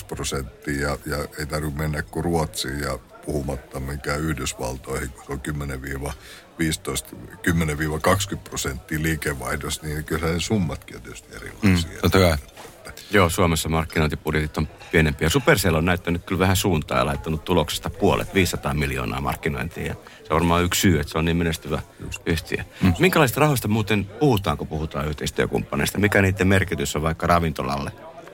1-2 0.00 0.04
prosenttia 0.08 0.88
ja, 0.88 0.98
ja 1.06 1.16
ei 1.38 1.46
tarvitse 1.46 1.78
mennä 1.78 2.02
kuin 2.02 2.24
Ruotsiin 2.24 2.80
ja 2.80 2.98
puhumatta 3.28 3.80
mikään 3.80 4.20
Yhdysvaltoihin, 4.20 5.08
kun 5.08 5.24
se 5.24 5.32
on 5.32 5.40
10-15, 6.62 7.16
10-20 8.34 8.38
prosenttia 8.44 9.02
liikevaihdosta, 9.02 9.86
niin 9.86 10.04
kyllä 10.04 10.32
ne 10.32 10.40
summatkin 10.40 10.96
on 10.96 11.02
tietysti 11.02 11.36
erilaisia. 11.36 11.90
Mm, 11.90 12.00
totta 12.00 12.18
kai. 12.18 12.36
Joo, 13.10 13.30
Suomessa 13.30 13.68
markkinointibudjetit 13.68 14.58
on 14.58 14.68
pienempiä. 14.92 15.28
Supercell 15.28 15.74
on 15.74 15.84
näyttänyt 15.84 16.24
kyllä 16.24 16.38
vähän 16.38 16.56
suuntaa 16.56 16.98
ja 16.98 17.06
laittanut 17.06 17.44
tuloksesta 17.44 17.90
puolet, 17.90 18.34
500 18.34 18.74
miljoonaa 18.74 19.20
markkinointiin. 19.20 19.86
Ja 19.86 19.94
se 19.94 20.24
on 20.30 20.34
varmaan 20.34 20.64
yksi 20.64 20.80
syy, 20.80 21.00
että 21.00 21.12
se 21.12 21.18
on 21.18 21.24
niin 21.24 21.36
menestyvä 21.36 21.82
yhtiö. 22.26 22.64
Mm. 22.82 22.94
Minkälaista 22.98 23.40
rahoista 23.40 23.68
muuten 23.68 24.04
puhutaan, 24.04 24.58
kun 24.58 24.66
puhutaan 24.66 25.08
yhteistyökumppaneista? 25.08 25.98
Mikä 25.98 26.22
niiden 26.22 26.48
merkitys 26.48 26.96
on 26.96 27.02
vaikka 27.02 27.26
ravintolalle? 27.26 27.92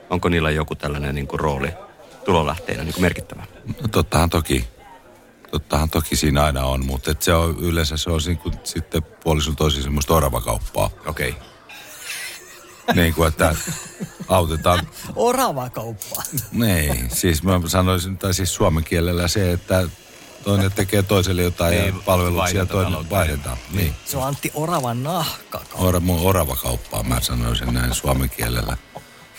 Onko 0.09 0.29
niillä 0.29 0.51
joku 0.51 0.75
tällainen 0.75 1.15
niin 1.15 1.27
kuin 1.27 1.39
rooli 1.39 1.69
tulolähteenä 2.25 2.83
niin 2.83 2.93
kuin 2.93 3.03
merkittävä? 3.03 3.43
No 3.81 3.87
tottahan 3.87 4.29
toki. 4.29 4.74
Tottahan 5.51 5.89
toki 5.89 6.15
siinä 6.15 6.43
aina 6.43 6.65
on, 6.65 6.85
mutta 6.85 7.11
et 7.11 7.21
se 7.21 7.33
on, 7.33 7.57
yleensä 7.59 7.97
se 7.97 8.09
on 8.09 8.21
niin 8.25 8.37
kuin 8.37 8.55
sitten 8.63 9.03
puolison 9.03 9.55
toisin 9.55 9.83
semmoista 9.83 10.13
oravakauppaa. 10.13 10.89
Okei. 11.05 11.29
Okay. 11.29 11.41
niin 12.95 13.13
kuin, 13.13 13.27
että 13.27 13.55
autetaan 14.27 14.87
Orava 15.15 15.69
kauppa. 15.69 16.23
Niin, 16.51 17.09
siis 17.09 17.43
mä 17.43 17.61
sanoisin, 17.67 18.17
tai 18.17 18.33
siis 18.33 18.55
suomen 18.55 18.83
kielellä 18.83 19.27
se, 19.27 19.51
että 19.51 19.89
toinen 20.43 20.71
tekee 20.71 21.03
toiselle 21.03 21.43
jotain 21.43 21.71
Niin, 21.71 21.95
ja 21.95 22.01
palveluksia 22.05 22.59
ja 22.59 22.67
vaihdetaan 22.67 22.91
toinen 22.93 23.09
vaihdetaan. 23.09 23.57
Niin. 23.71 23.95
Se 24.05 24.17
on 24.17 24.23
Antti 24.23 24.51
Oravan 24.53 25.03
nahka. 25.03 25.61
Ora, 25.73 25.99
mun 25.99 26.19
orava 26.21 26.55
kauppaa, 26.55 27.03
mä 27.03 27.21
sanoisin 27.21 27.73
näin 27.73 27.93
suomen 27.93 28.29
kielellä. 28.29 28.77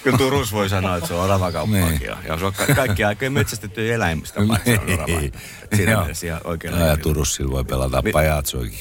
Kyllä 0.07 0.19
Turussa 0.19 0.57
voi 0.57 0.69
sanoa, 0.69 0.97
että 0.97 1.09
se 1.09 1.15
on 1.15 1.25
oravakauppaakin. 1.25 1.89
Niin. 1.91 2.03
Ja, 2.03 2.17
ja 2.29 2.39
se 2.39 2.45
on 2.45 2.53
ka- 2.53 2.75
kaikki 2.75 3.05
aikojen 3.05 3.33
metsästettyjä 3.33 3.95
eläimistä, 3.95 4.41
paitsi 4.49 4.71
se 4.75 4.81
on 4.81 4.91
orava. 4.95 5.07
Niin. 5.07 5.33
Siinä 5.77 5.97
mielessä 5.97 6.27
ihan 6.27 6.41
oikein. 6.45 6.79
Ja 6.81 6.97
Turussa 6.97 7.45
voi 7.51 7.65
pelata 7.65 8.03
pajatsoikin. 8.13 8.79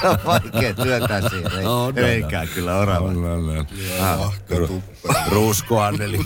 Se 0.00 0.08
on 0.08 0.18
vaikea 0.26 0.74
työntää 0.74 1.20
siihen. 1.28 1.52
Ei, 1.58 1.64
No, 1.64 1.86
no, 1.86 1.92
reikää 1.96 2.46
kyllä 2.46 2.78
orava. 2.78 3.10
Ruusko 5.30 5.80
Anneli. 5.82 6.18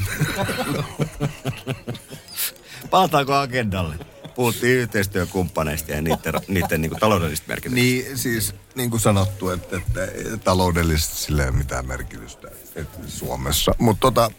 Palataanko 2.90 3.35
agendalle? 3.35 3.94
Puhuttiin 4.40 4.79
yhteistyökumppaneista 4.79 5.92
ja 5.92 6.03
niiden, 6.03 6.35
niiden 6.48 6.81
niin 6.81 6.90
kuin 6.90 7.00
taloudellisista 7.00 7.48
merkityksistä. 7.48 7.74
Niin, 7.74 8.18
siis 8.18 8.55
niin 8.74 8.90
kuin 8.90 9.00
sanottu, 9.00 9.50
että, 9.50 9.76
että 9.76 10.00
taloudellisesti 10.44 11.16
sillä 11.16 11.42
ei 11.42 11.48
ole 11.48 11.57
mitään 11.57 11.87
merkitystä 11.87 12.48
että 12.74 12.98
Suomessa. 13.07 13.74
Mutta 13.79 14.00
tota, 14.00 14.31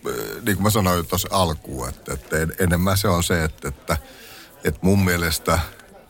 niin 0.46 0.56
kuin 0.56 0.64
mä 0.64 0.70
sanoin 0.70 0.98
jo 0.98 1.04
tuossa 1.04 1.28
alkuun, 1.32 1.90
että, 1.90 2.14
että 2.14 2.38
en- 2.40 2.54
enemmän 2.60 2.98
se 2.98 3.08
on 3.08 3.24
se, 3.24 3.44
että, 3.44 3.68
että, 3.68 3.98
että 4.64 4.80
mun 4.84 5.06
mielestä 5.06 5.60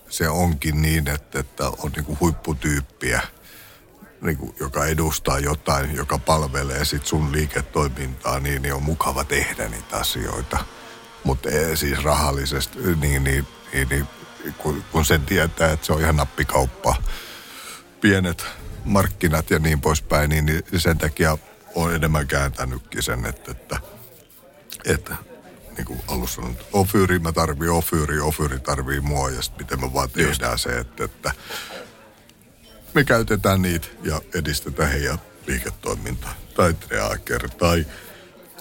se 0.10 0.30
onkin 0.30 0.82
niin, 0.82 1.08
että, 1.08 1.39
että 1.39 1.67
on 1.67 1.91
niin 1.95 2.06
kuin 2.06 2.19
huipputyyppiä, 2.19 3.21
niin 4.21 4.38
kuin, 4.38 4.56
joka 4.60 4.86
edustaa 4.86 5.39
jotain, 5.39 5.95
joka 5.95 6.17
palvelee 6.17 6.86
sit 6.86 7.06
sun 7.06 7.32
liiketoimintaa, 7.32 8.39
niin, 8.39 8.62
niin 8.62 8.73
on 8.73 8.84
mukava 8.84 9.23
tehdä 9.23 9.69
niitä 9.69 9.97
asioita. 9.97 10.58
Mutta 11.23 11.49
siis 11.75 12.04
rahallisesti, 12.04 12.80
niin, 12.95 13.23
niin, 13.23 13.47
niin, 13.73 13.89
niin 13.89 14.07
kun, 14.57 14.84
kun 14.91 15.05
sen 15.05 15.25
tietää, 15.25 15.71
että 15.71 15.86
se 15.86 15.93
on 15.93 16.01
ihan 16.01 16.15
nappikauppa, 16.15 16.95
pienet 18.01 18.45
markkinat 18.86 19.49
ja 19.49 19.60
niin 19.60 19.81
poispäin, 19.81 20.29
niin, 20.29 20.45
niin 20.45 20.63
sen 20.77 20.97
takia 20.97 21.38
on 21.75 21.95
enemmän 21.95 22.27
kääntänytkin 22.27 23.03
sen, 23.03 23.25
että, 23.25 23.51
että, 23.51 23.79
että 24.86 25.15
niin 25.77 25.86
kuin 25.86 26.01
alussa 26.07 26.36
sanonut, 26.36 26.67
ofyyri 26.73 27.19
mä 27.19 27.31
tarvii 27.31 27.69
ofyyri, 27.69 28.19
ofyyri 28.19 28.60
tarvii 28.60 28.99
mua 28.99 29.29
ja 29.29 29.41
sitten 29.41 29.65
miten 29.65 29.81
me 29.81 29.93
vaan 29.93 30.10
tehdään 30.10 30.60
se, 30.60 30.77
että, 30.77 31.03
että 31.03 31.31
me 32.93 33.03
käytetään 33.03 33.62
niitä 33.62 33.88
ja 34.03 34.21
edistetään 34.34 34.91
heidän 34.91 35.21
liiketoimintaa. 35.47 36.34
Tai 36.55 36.73
Treaker 36.73 37.49
tai 37.49 37.86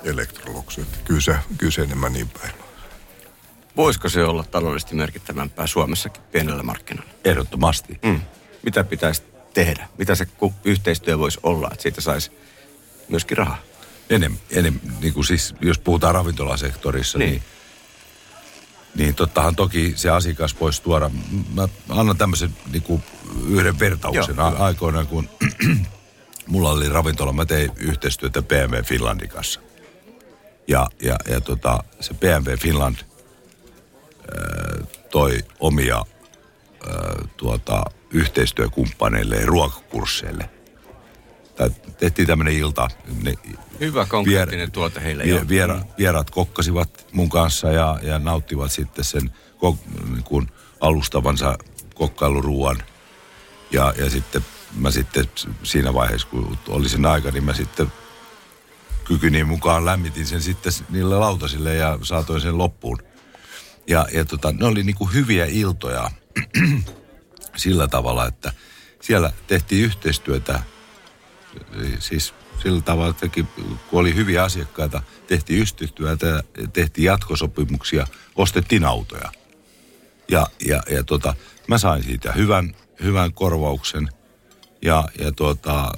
Electrolux. 0.05 0.79
Että 0.79 0.99
Kyllä 1.05 1.21
se, 1.21 1.37
kyllä 1.59 1.73
se 1.73 1.83
enemmän 1.83 2.13
niin 2.13 2.29
päin. 2.29 2.53
on. 2.61 2.70
Voisiko 3.77 4.09
se 4.09 4.25
olla 4.25 4.45
taloudellisesti 4.45 4.95
merkittävämpää 4.95 5.67
Suomessakin 5.67 6.23
pienellä 6.33 6.63
markkinoilla? 6.63 7.13
Ehdottomasti. 7.25 7.99
Mm. 8.03 8.21
Mitä 8.63 8.85
pitäisi 8.85 9.23
tehdä? 9.55 9.89
Mitä 9.99 10.15
se 10.15 10.27
yhteistyö 10.65 11.19
voisi 11.19 11.39
olla, 11.43 11.69
että 11.73 11.83
siitä 11.83 12.01
saisi 12.01 12.31
myöskin 13.09 13.37
rahaa? 13.39 13.59
Enem, 14.11 14.37
enem, 14.51 14.81
niin 15.01 15.15
kuin 15.15 15.25
siis, 15.25 15.55
jos 15.61 15.79
puhutaan 15.79 16.15
ravintolasektorissa, 16.15 17.19
Niin. 17.19 17.31
niin, 17.31 17.43
niin, 18.95 19.15
tottahan 19.15 19.57
toki 19.57 19.93
se 19.97 20.11
asiakas 20.11 20.57
voisi 20.61 20.83
tuoda. 20.83 21.11
Mä 21.55 21.69
annan 21.89 22.17
tämmöisen 22.17 22.57
niin 22.73 22.83
kuin 22.83 23.03
yhden 23.49 23.79
vertauksen 23.79 24.37
Joo, 24.37 24.47
A- 24.47 24.65
aikoinaan, 24.65 25.07
kun 25.07 25.29
mulla 26.47 26.71
oli 26.71 26.89
ravintola, 26.89 27.33
mä 27.33 27.45
tein 27.45 27.71
yhteistyötä 27.77 28.43
BMW 28.43 28.83
Finlandin 28.85 29.29
kanssa. 29.29 29.61
Ja, 30.69 30.87
ja, 31.03 31.17
ja 31.29 31.41
tota, 31.41 31.85
se 32.01 32.15
BMW 32.15 32.55
Finland 32.59 32.97
toi 35.11 35.39
omia 35.61 36.05
tuota, 37.37 37.83
yhteistyökumppaneille 38.11 39.37
ja 39.37 39.47
ruokakursseille. 39.47 40.51
Tai 41.57 41.71
tehtiin 41.99 42.27
tämmöinen 42.29 42.55
ilta. 42.55 42.89
Ne, 43.23 43.35
Hyvä 43.81 44.07
konkreettinen 44.07 44.71
tuote 44.71 45.03
heille. 45.03 45.25
joo. 45.25 45.39
Vie, 45.41 45.49
viera, 45.49 45.81
vieraat 45.99 46.31
kokkasivat 46.31 47.07
mun 47.13 47.29
kanssa 47.29 47.69
ja, 47.73 47.99
ja 48.03 48.19
nauttivat 48.19 48.73
sitten 48.73 49.05
sen 49.05 49.31
kok, 49.59 49.77
niin 50.11 50.25
kuin 50.25 50.49
alustavansa 50.81 51.59
kokkailuruuan. 51.95 52.83
Ja, 53.71 53.95
ja 53.99 54.11
sitten 54.11 54.45
mä 54.75 54.91
sitten 54.91 55.25
siinä 55.63 55.95
vaiheessa, 55.95 56.29
kun 56.29 56.59
oli 56.69 56.89
sen 56.89 57.07
aika, 57.07 57.31
niin 57.31 57.45
mä 57.45 57.55
sitten 57.55 57.93
kykyni 59.05 59.45
mukaan 59.45 59.85
lämmitin 59.85 60.27
sen 60.27 60.43
sitten 60.43 60.73
niille 60.91 61.19
lautasille 61.19 61.75
ja 61.75 61.99
saatoin 62.03 62.41
sen 62.41 62.59
loppuun. 62.59 62.99
Ja, 63.87 64.07
ja 64.13 64.25
tota, 64.25 64.53
ne 64.53 64.67
oli 64.67 64.83
niinku 64.83 65.07
hyviä 65.07 65.47
iltoja 65.47 66.11
sillä 67.57 67.89
tavalla, 67.89 68.27
että 68.27 68.53
siellä 69.01 69.33
tehtiin 69.47 69.85
yhteistyötä. 69.85 70.63
Siis 71.99 72.35
sillä 72.63 72.81
tavalla, 72.81 73.11
että 73.11 73.29
kun 73.91 74.01
oli 74.01 74.15
hyviä 74.15 74.43
asiakkaita, 74.43 75.03
tehtiin 75.27 75.61
yhteistyötä, 75.61 76.43
tehtiin 76.73 77.05
jatkosopimuksia, 77.05 78.07
ostettiin 78.37 78.85
autoja. 78.85 79.33
Ja, 80.29 80.47
ja, 80.67 80.83
ja 80.91 81.05
tota, 81.05 81.35
mä 81.69 81.79
sain 81.79 82.03
siitä 82.03 82.33
hyvän, 82.33 82.75
hyvän 83.03 83.33
korvauksen. 83.33 84.09
Ja, 84.83 85.09
ja 85.19 85.33
tota, 85.33 85.93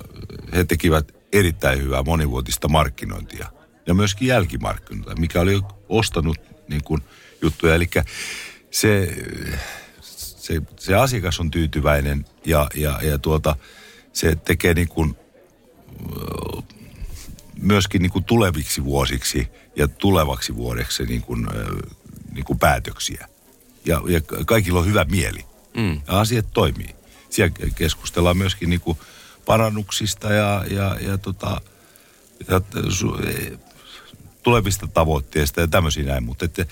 he 0.53 0.65
tekivät 0.65 1.15
erittäin 1.33 1.83
hyvää 1.83 2.03
monivuotista 2.03 2.69
markkinointia. 2.69 3.49
Ja 3.87 3.95
myöskin 3.95 4.29
jälkimarkkinointia, 4.29 5.15
mikä 5.15 5.41
oli 5.41 5.61
ostanut 5.89 6.39
niin 6.69 6.85
kuin 6.85 7.03
juttuja. 7.43 7.75
Eli 7.75 7.91
se, 8.71 9.17
se, 10.01 10.63
se 10.79 10.95
asiakas 10.95 11.41
on 11.41 11.51
tyytyväinen 11.51 12.27
ja, 12.45 12.69
ja, 12.75 12.99
ja 13.03 13.19
tuota, 13.19 13.57
se 14.13 14.37
tekee 14.37 14.75
niin 14.75 14.89
kuin 14.89 15.17
myöskin 17.63 18.03
niin 18.03 18.13
kuin 18.13 18.25
tuleviksi 18.25 18.85
vuosiksi 18.85 19.49
ja 19.77 19.89
tulevaksi 19.89 20.55
vuodeksi 20.55 21.05
niin 21.05 21.23
kuin, 21.23 21.47
niin 22.33 22.45
kuin 22.45 22.59
päätöksiä. 22.59 23.29
Ja, 23.85 24.03
ja 24.09 24.21
kaikilla 24.47 24.81
on 24.81 24.87
hyvä 24.87 25.05
mieli. 25.05 25.45
Mm. 25.77 25.95
Ja 25.95 26.21
asiat 26.21 26.47
toimii. 26.55 26.95
Siellä 27.31 27.55
keskustellaan 27.75 28.37
myöskin 28.37 28.71
niin 28.71 28.81
kuin 28.81 28.99
parannuksista 29.45 30.33
ja, 30.33 30.65
ja, 30.71 30.97
ja, 31.01 31.19
tota, 31.19 31.61
ja 32.49 32.61
su, 32.89 33.15
e, 33.15 33.59
tulevista 34.43 34.87
tavoitteista 34.87 35.61
ja 35.61 35.69
tämmöisiä 35.69 36.05
näin. 36.05 36.25
Mutta 36.25 36.45
että 36.45 36.67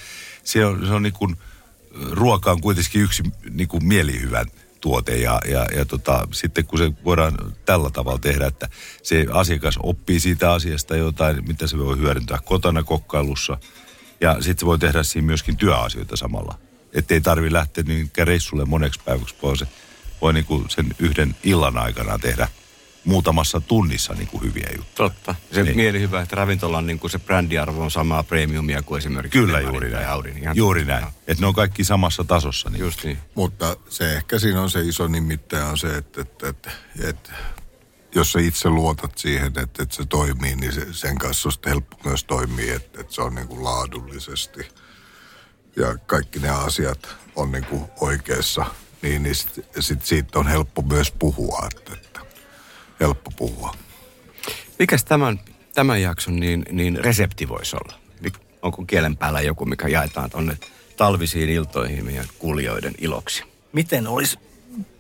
se 0.44 0.66
on, 0.66 0.87
se 0.87 0.92
on 0.92 1.03
niin 1.03 1.12
kuin, 1.12 1.37
ruoka 2.11 2.50
on 2.50 2.61
kuitenkin 2.61 3.03
yksi 3.03 3.22
niin 3.50 3.68
kuin 3.68 3.85
mielihyvän 3.85 4.46
tuote 4.81 5.16
ja, 5.16 5.40
ja, 5.48 5.66
ja 5.76 5.85
tota, 5.85 6.29
sitten 6.33 6.66
kun 6.66 6.79
se 6.79 6.92
voidaan 7.05 7.35
tällä 7.64 7.90
tavalla 7.90 8.18
tehdä, 8.18 8.46
että 8.46 8.68
se 9.03 9.26
asiakas 9.33 9.79
oppii 9.83 10.20
siitä 10.20 10.53
asiasta 10.53 10.96
jotain, 10.96 11.48
mitä 11.48 11.66
se 11.66 11.79
voi 11.79 11.98
hyödyntää 11.98 12.38
kotona 12.44 12.83
kokkailussa 12.83 13.59
ja 14.20 14.35
sitten 14.35 14.61
se 14.61 14.66
voi 14.66 14.79
tehdä 14.79 15.03
siinä 15.03 15.26
myöskin 15.26 15.57
työasioita 15.57 16.16
samalla. 16.16 16.59
Että 16.92 17.14
ei 17.14 17.20
tarvi 17.20 17.53
lähteä 17.53 17.85
niin 17.87 18.11
reissulle 18.24 18.64
moneksi 18.64 19.00
päiväksi 19.05 19.35
pois. 19.40 19.64
Voi 20.20 20.33
niin 20.33 20.44
kuin 20.44 20.70
sen 20.70 20.87
yhden 20.98 21.37
illan 21.42 21.79
aikana 21.79 22.18
tehdä 22.18 22.48
muutamassa 23.04 23.60
tunnissa 23.60 24.14
niin 24.14 24.28
kuin 24.28 24.42
hyviä 24.42 24.68
juttuja. 24.76 25.08
Totta. 25.08 25.34
Se 25.52 25.62
Niin. 25.62 25.76
mielihyvä, 25.76 26.20
että 26.20 26.36
ravintolan 26.36 26.86
niin 26.86 26.98
kuin 26.98 27.10
se 27.10 27.18
brändiarvo 27.18 27.82
on 27.82 27.90
samaa 27.90 28.22
premiumia 28.22 28.82
kuin 28.82 28.98
esimerkiksi 28.98 29.38
Kyllä 29.38 29.52
Lehmanin 29.52 29.74
juuri 29.74 29.90
näin. 29.90 30.08
Audin. 30.08 30.38
Ihan 30.38 30.56
Juuri 30.56 30.84
näin. 30.84 31.04
Että 31.26 31.40
ne 31.40 31.46
on 31.46 31.54
kaikki 31.54 31.84
samassa 31.84 32.24
tasossa. 32.24 32.70
Niin. 32.70 32.80
Just 32.80 33.04
niin. 33.04 33.18
Mutta 33.34 33.76
se 33.88 34.16
ehkä 34.16 34.38
siinä 34.38 34.62
on 34.62 34.70
se 34.70 34.80
iso 34.80 35.08
nimittäjä 35.08 35.66
on 35.66 35.78
se, 35.78 35.96
että, 35.96 36.20
että, 36.20 36.48
että, 36.48 36.70
että 37.04 37.32
jos 38.14 38.32
sä 38.32 38.40
itse 38.40 38.68
luotat 38.68 39.18
siihen, 39.18 39.46
että, 39.46 39.82
että 39.82 39.96
se 39.96 40.06
toimii, 40.06 40.56
niin 40.56 40.72
se, 40.72 40.86
sen 40.92 41.18
kanssa 41.18 41.48
on 41.48 41.54
helppo 41.66 41.96
myös 42.04 42.24
toimia, 42.24 42.76
että, 42.76 43.00
että 43.00 43.14
se 43.14 43.22
on 43.22 43.34
niin 43.34 43.48
kuin 43.48 43.64
laadullisesti 43.64 44.68
ja 45.76 45.98
kaikki 46.06 46.38
ne 46.38 46.48
asiat 46.48 47.08
on 47.36 47.52
niin 47.52 47.64
kuin 47.64 47.84
oikeassa, 48.00 48.66
niin, 49.02 49.22
niin 49.22 49.34
sit, 49.34 49.66
sit 49.80 50.04
siitä 50.06 50.38
on 50.38 50.48
helppo 50.48 50.82
myös 50.82 51.10
puhua, 51.18 51.68
että, 51.72 51.92
että 51.94 52.10
helppo 53.00 53.30
puhua. 53.36 53.74
Mikäs 54.78 55.04
tämän, 55.04 55.40
tämän 55.74 56.02
jakson 56.02 56.40
niin, 56.40 56.64
niin 56.72 57.04
resepti 57.04 57.48
voisi 57.48 57.76
olla? 57.76 58.00
Onko 58.62 58.84
kielen 58.84 59.16
päällä 59.16 59.40
joku, 59.40 59.64
mikä 59.64 59.88
jaetaan 59.88 60.30
tonne 60.30 60.58
talvisiin 60.96 61.48
iltoihin 61.48 62.04
meidän 62.04 62.26
kuulijoiden 62.38 62.94
iloksi? 62.98 63.42
Miten 63.72 64.06
olisi 64.06 64.38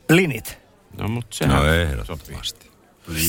blinit? 0.06 0.58
No 0.98 1.08
mutta 1.08 1.36
sehän 1.36 1.56
No 1.56 1.72
ehdottomasti. 1.74 2.70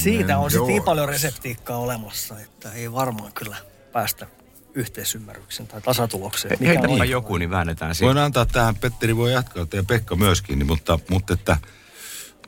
Siitä 0.01 0.37
on 0.37 0.51
sitten 0.51 0.67
niin 0.67 0.83
paljon 0.83 1.09
reseptiikkaa 1.09 1.77
olemassa, 1.77 2.39
että 2.39 2.71
ei 2.71 2.91
varmaan 2.91 3.33
kyllä 3.33 3.57
päästä 3.91 4.27
yhteisymmärryksen 4.73 5.67
tai 5.67 5.81
tasatulokseen. 5.81 6.57
He, 6.59 6.67
heitäpä 6.67 7.05
joku, 7.05 7.37
niin 7.37 7.49
väännetään 7.49 7.89
Voin 7.89 7.95
siitä. 7.95 8.25
antaa 8.25 8.45
tähän, 8.45 8.75
Petteri 8.75 9.17
voi 9.17 9.33
jatkaa, 9.33 9.67
ja 9.73 9.83
Pekka 9.83 10.15
myöskin, 10.15 10.59
niin, 10.59 10.67
mutta, 10.67 10.99
mutta 11.09 11.33
että 11.33 11.57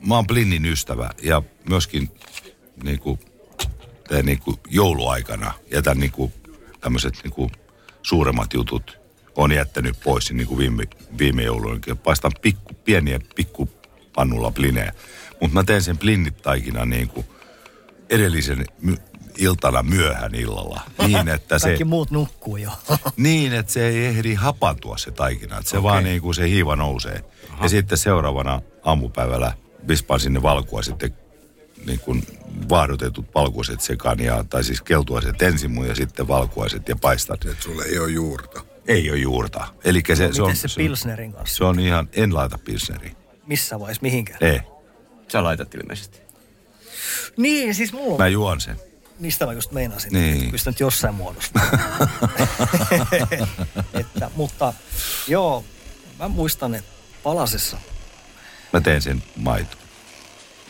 mä 0.06 0.14
oon 0.14 0.26
Blinnin 0.26 0.64
ystävä 0.64 1.10
ja 1.22 1.42
myöskin 1.68 2.10
niin 2.82 2.98
kuin, 2.98 3.20
teen 4.08 4.26
niin 4.26 4.38
kuin 4.40 4.56
jouluaikana 4.70 5.52
jätän 5.72 5.98
niin 5.98 6.12
kuin, 6.12 6.32
tämmöiset 6.80 7.14
niin 7.22 7.32
kuin, 7.32 7.50
suuremmat 8.02 8.52
jutut 8.52 8.98
on 9.36 9.52
jättänyt 9.52 9.96
pois 10.04 10.32
niin 10.32 10.46
kuin 10.46 10.58
viime, 10.58 10.84
viime 11.18 11.42
jouluna. 11.42 11.80
Paistan 12.04 12.32
pikku, 12.42 12.74
pieniä 12.84 13.20
pikkupannulla 13.36 14.50
blinejä, 14.50 14.92
mutta 15.40 15.54
mä 15.54 15.64
teen 15.64 15.82
sen 15.82 15.98
blinnit 15.98 16.42
taikina 16.42 16.84
niin 16.84 17.08
kuin 17.08 17.26
edellisen 18.10 18.64
my, 18.80 18.96
iltana 19.38 19.82
myöhään 19.82 20.34
illalla. 20.34 20.80
Niin, 21.06 21.28
että 21.28 21.58
se... 21.58 21.68
Kaikki 21.68 21.84
muut 21.84 22.10
nukkuu 22.10 22.56
jo. 22.56 22.70
Niin, 23.16 23.52
että 23.52 23.72
se 23.72 23.88
ei 23.88 24.04
ehdi 24.04 24.34
hapantua 24.34 24.98
se 24.98 25.10
taikina. 25.10 25.58
Että 25.58 25.70
se 25.70 25.78
Okei. 25.78 25.90
vaan 25.90 26.04
niin 26.04 26.22
kuin 26.22 26.34
se 26.34 26.48
hiiva 26.48 26.76
nousee. 26.76 27.24
Aha. 27.50 27.64
Ja 27.64 27.68
sitten 27.68 27.98
seuraavana 27.98 28.62
aamupäivällä 28.82 29.52
vispaan 29.88 30.20
sinne 30.20 30.42
valkua 30.42 30.82
sitten 30.82 31.16
niin 31.86 32.00
kuin 32.00 32.26
vaahdotetut 32.68 33.26
valkuaiset 33.34 33.80
sekaan, 33.80 34.20
ja, 34.20 34.44
tai 34.50 34.64
siis 34.64 34.82
keltuaiset 34.82 35.42
ensin 35.42 35.70
mun 35.70 35.86
ja 35.88 35.94
sitten 35.94 36.28
valkuaiset 36.28 36.88
ja 36.88 36.96
paistan. 36.96 37.38
Että 37.44 37.62
sulle 37.64 37.84
ei 37.84 37.98
ole 37.98 38.10
juurta. 38.10 38.64
Ei 38.86 39.10
ole 39.10 39.18
juurta. 39.18 39.66
Eli 39.84 40.02
se, 40.08 40.32
se, 40.32 40.42
on, 40.42 40.56
se 40.56 40.68
Pilsnerin 40.76 41.32
kanssa? 41.32 41.56
se 41.56 41.64
on 41.64 41.80
ihan, 41.80 42.08
en 42.12 42.34
laita 42.34 42.58
pilsneri. 42.58 43.16
Missä 43.46 43.80
vaiheessa, 43.80 44.02
mihinkään? 44.02 44.38
Ei, 44.40 44.60
Sä 45.28 45.44
laitat 45.44 45.74
ilmeisesti. 45.74 46.20
Niin, 47.36 47.74
siis 47.74 47.92
mulla 47.92 48.18
mä 48.18 48.28
juon 48.28 48.60
sen. 48.60 48.76
Mistä 49.20 49.46
mä 49.46 49.52
just 49.52 49.72
meinasin, 49.72 50.12
Niin. 50.12 50.34
että 50.34 50.44
kyllä 50.44 50.62
nyt 50.66 50.80
jossain 50.80 51.14
muodossa. 51.14 51.50
että, 53.94 54.30
mutta 54.36 54.72
joo, 55.28 55.64
mä 56.18 56.28
muistan, 56.28 56.74
että 56.74 56.90
Palasessa, 57.22 57.76
Mä 58.74 58.80
teen 58.80 59.02
sen 59.02 59.22
maito. 59.36 59.76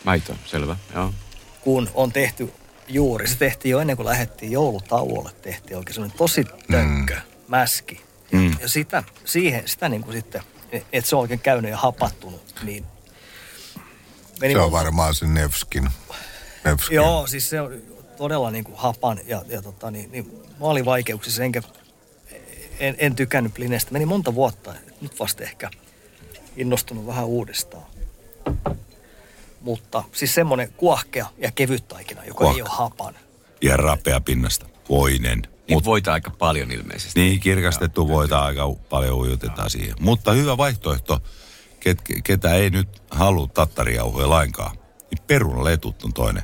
Maito, 0.03 0.35
selvä. 0.45 0.75
Joo. 0.95 1.13
kun 1.61 1.89
on 1.93 2.11
tehty 2.11 2.53
juuri, 2.87 3.27
se 3.27 3.35
tehtiin 3.37 3.71
jo 3.71 3.79
ennen 3.79 3.95
kuin 3.95 4.05
lähdettiin 4.05 4.51
joulutauolle, 4.51 5.31
tehtiin 5.41 5.77
oikein 5.77 5.93
semmoinen 5.93 6.17
tosi 6.17 6.45
tönkkö, 6.71 7.15
mm. 7.15 7.21
mäski. 7.47 8.01
Ja, 8.31 8.39
Mm. 8.39 8.55
ja 8.61 8.67
sitä, 8.67 9.03
siihen, 9.25 9.67
sitä 9.67 9.89
niin 9.89 10.01
kuin 10.03 10.13
sitten, 10.13 10.41
että 10.93 11.09
se 11.09 11.15
on 11.15 11.21
oikein 11.21 11.39
käynyt 11.39 11.71
ja 11.71 11.77
hapattunut, 11.77 12.55
niin 12.63 12.85
meni 14.41 14.53
Se 14.53 14.57
on 14.59 14.63
monta- 14.65 14.71
varmaan 14.71 15.15
se 15.15 15.27
Nevskin. 15.27 15.89
Nevskin. 16.65 16.95
Joo, 16.95 17.27
siis 17.27 17.49
se 17.49 17.61
on 17.61 17.81
todella 18.17 18.51
niin 18.51 18.63
kuin 18.63 18.77
hapan 18.77 19.19
ja, 19.27 19.43
ja 19.47 19.61
tota, 19.61 19.91
niin, 19.91 20.11
niin, 20.11 20.31
mä 20.59 20.65
olin 20.65 20.85
vaikeuksissa, 20.85 21.43
enkä, 21.43 21.61
en, 22.79 22.95
en 22.97 23.15
tykännyt 23.15 23.53
Blinestä. 23.53 23.91
Meni 23.91 24.05
monta 24.05 24.35
vuotta, 24.35 24.73
nyt 25.01 25.19
vasta 25.19 25.43
ehkä 25.43 25.69
innostunut 26.57 27.05
vähän 27.07 27.25
uudestaan. 27.25 27.83
Mutta 29.61 30.03
siis 30.11 30.33
semmoinen 30.33 30.73
kuohkea 30.77 31.25
ja 31.37 31.51
kevyt 31.51 31.87
taikina, 31.87 32.25
joka 32.25 32.37
Kuohkea. 32.37 32.57
ei 32.57 32.61
ole 32.61 32.77
hapan. 32.77 33.15
Ja 33.61 33.77
rapea 33.77 34.21
pinnasta. 34.21 34.65
Voinen. 34.89 35.41
Niin 35.41 35.75
Mut, 35.75 35.85
voita 35.85 36.13
aika 36.13 36.31
paljon 36.31 36.71
ilmeisesti. 36.71 37.19
niin, 37.19 37.39
kirkastettu 37.39 38.07
voita 38.07 38.39
aika 38.39 38.73
paljon 38.89 39.17
ujutetaan 39.17 39.69
siihen. 39.69 39.95
Mutta 39.99 40.31
hyvä 40.31 40.57
vaihtoehto, 40.57 41.19
ket, 41.79 42.01
ketä 42.23 42.53
ei 42.53 42.69
nyt 42.69 43.01
halua 43.11 43.47
tattarijauhoja 43.47 44.29
lainkaan. 44.29 44.77
Niin 45.11 45.23
perunaletut 45.27 46.03
on 46.03 46.13
toinen. 46.13 46.43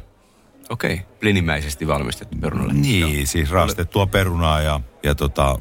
Okei, 0.69 0.93
okay. 0.93 1.05
blinimäisesti 1.19 1.87
valmistettu 1.87 2.37
perunalle. 2.41 2.73
Niin, 2.73 3.27
siis 3.27 3.49
raastettua 3.49 4.05
perunaa 4.05 4.61
ja, 4.61 4.79
ja 5.03 5.15
tota, 5.15 5.59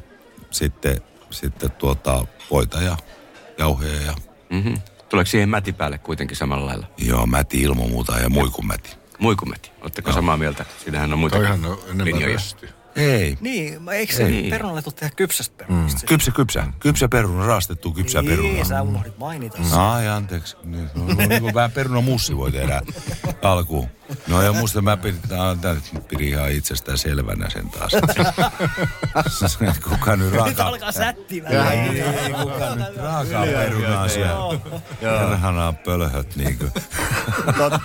sitten, 0.51 1.01
sitten 1.29 1.71
tuota, 1.71 2.25
voita 2.51 2.81
ja 2.81 2.97
jauheja 3.57 4.01
ja 4.01 4.13
Mm-hmm. 4.51 4.77
Tuleeko 5.11 5.29
siihen 5.29 5.49
mäti 5.49 5.73
päälle 5.73 5.97
kuitenkin 5.97 6.37
samalla 6.37 6.65
lailla? 6.65 6.87
joo, 6.97 7.25
mäti 7.25 7.61
ilman 7.61 7.89
muuta 7.89 8.17
ja 8.19 8.29
muikumäti. 8.29 8.89
Muikumäti. 9.19 9.71
Oletteko 9.81 10.11
samaa 10.11 10.37
mieltä? 10.37 10.65
Siinähän 10.83 11.13
on 11.13 11.19
muita 11.19 11.35
Toihan 11.37 11.65
on 11.65 11.77
enemmän 11.85 12.05
linjoja. 12.05 12.33
rösti. 12.35 12.67
Ei, 12.95 13.37
Niin, 13.41 13.89
eikö 13.89 14.13
se 14.13 14.23
Ei. 14.25 14.49
perunaletut 14.49 14.95
tehdä 14.95 15.13
kypsästä 15.15 15.55
perunasta? 15.57 15.99
Mm. 16.01 16.07
kypsä, 16.07 16.31
kypsä. 16.31 16.63
Kypsä 16.79 17.07
peruna, 17.07 17.45
raastettu 17.47 17.91
kypsä 17.91 18.21
niin, 18.21 18.29
peruna. 18.31 18.63
sä 18.63 18.81
unohdit 18.81 19.17
mainita 19.17 19.57
sen. 19.63 19.77
Ai, 19.79 20.07
anteeksi. 20.07 20.57
Niin, 20.63 20.89
no, 20.95 21.05
no, 21.05 21.27
niin 21.27 21.41
kuin 21.41 21.53
vähän 21.53 21.71
perunamussi 21.71 22.37
voi 22.37 22.51
tehdä 22.51 22.81
alkuun. 23.41 23.87
No 24.27 24.41
ja 24.41 24.53
musta 24.53 24.81
mä 24.81 24.97
pidin, 24.97 25.21
nyt 25.93 26.07
pidin 26.07 26.27
ihan 26.27 26.51
itsestään 26.51 26.97
selvänä 26.97 27.49
sen 27.49 27.69
taas. 27.69 27.91
Kuka 29.89 30.15
nyt 30.15 30.31
Nyt 30.31 30.35
raakaa... 30.39 30.67
alkaa 30.67 30.91
sättiä 30.91 31.43
Ei, 31.47 31.57
vähän. 31.57 31.73
ei, 31.73 32.03
kuka 32.43 32.75
nyt 32.75 32.97
raakaa 32.97 33.45
perunaa 33.45 34.07
siellä. 34.07 34.59
Perhanaa 35.01 35.73
pölhöt 35.73 36.35
niinku. 36.35 36.65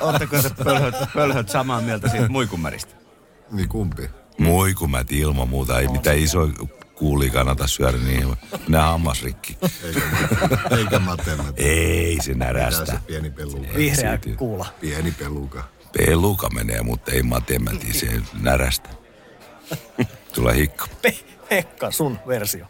Oletteko 0.01 0.43
te 0.43 0.65
pölhöt, 0.65 0.95
pölhöt 1.15 1.49
samaa 1.49 1.81
mieltä 1.81 2.09
siitä 2.09 2.29
muikumäristä? 2.29 2.95
Niin 3.51 3.69
kumpi? 3.69 4.11
Muikumät 4.39 5.13
ilman 5.13 5.49
muuta, 5.49 5.81
ei 5.81 5.89
mitään 5.89 6.19
iso 6.19 6.49
kuuli 6.95 7.31
kannata 7.31 7.67
syödä 7.67 7.99
niin. 7.99 8.37
Nää 8.69 8.83
hammasrikki. 8.91 9.59
Eikä, 9.85 10.01
eikä 10.77 10.99
matematiikka. 10.99 11.63
Ei 11.63 12.19
se 12.23 12.35
närästä. 12.35 12.87
se 12.87 12.99
pieni 13.07 13.31
peluka? 13.31 13.67
Vihreä 13.77 14.19
kuula. 14.37 14.67
Pieni 14.81 15.13
peluka. 15.13 15.65
Peluka 15.99 16.49
menee, 16.49 16.83
mutta 16.83 17.13
ei 17.13 17.23
matemati, 17.23 17.93
se 17.93 18.21
närästä. 18.41 18.89
Tulee 20.35 20.55
hikka. 20.57 20.87
Pe- 21.03 21.17
Pekka, 21.49 21.91
sun 21.91 22.19
versio. 22.27 22.67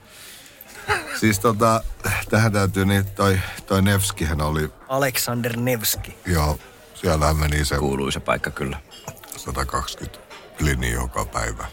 Siis 1.20 1.38
tota, 1.38 1.85
tähän 2.31 2.52
täytyy 2.52 2.85
niin, 2.85 3.07
toi, 3.07 3.38
toi 3.66 3.83
Nevskihän 3.83 4.40
oli, 4.40 4.70
Aleksander 4.88 5.57
Nevski. 5.57 6.14
joo, 6.26 6.59
siellähän 6.94 7.37
meni 7.37 7.64
se 7.64 7.76
Kuuluisa 7.79 8.20
paikka 8.20 8.50
kyllä. 8.50 8.81
120 9.37 10.18
plini 10.59 10.92
joka 10.92 11.25
päivä. 11.25 11.66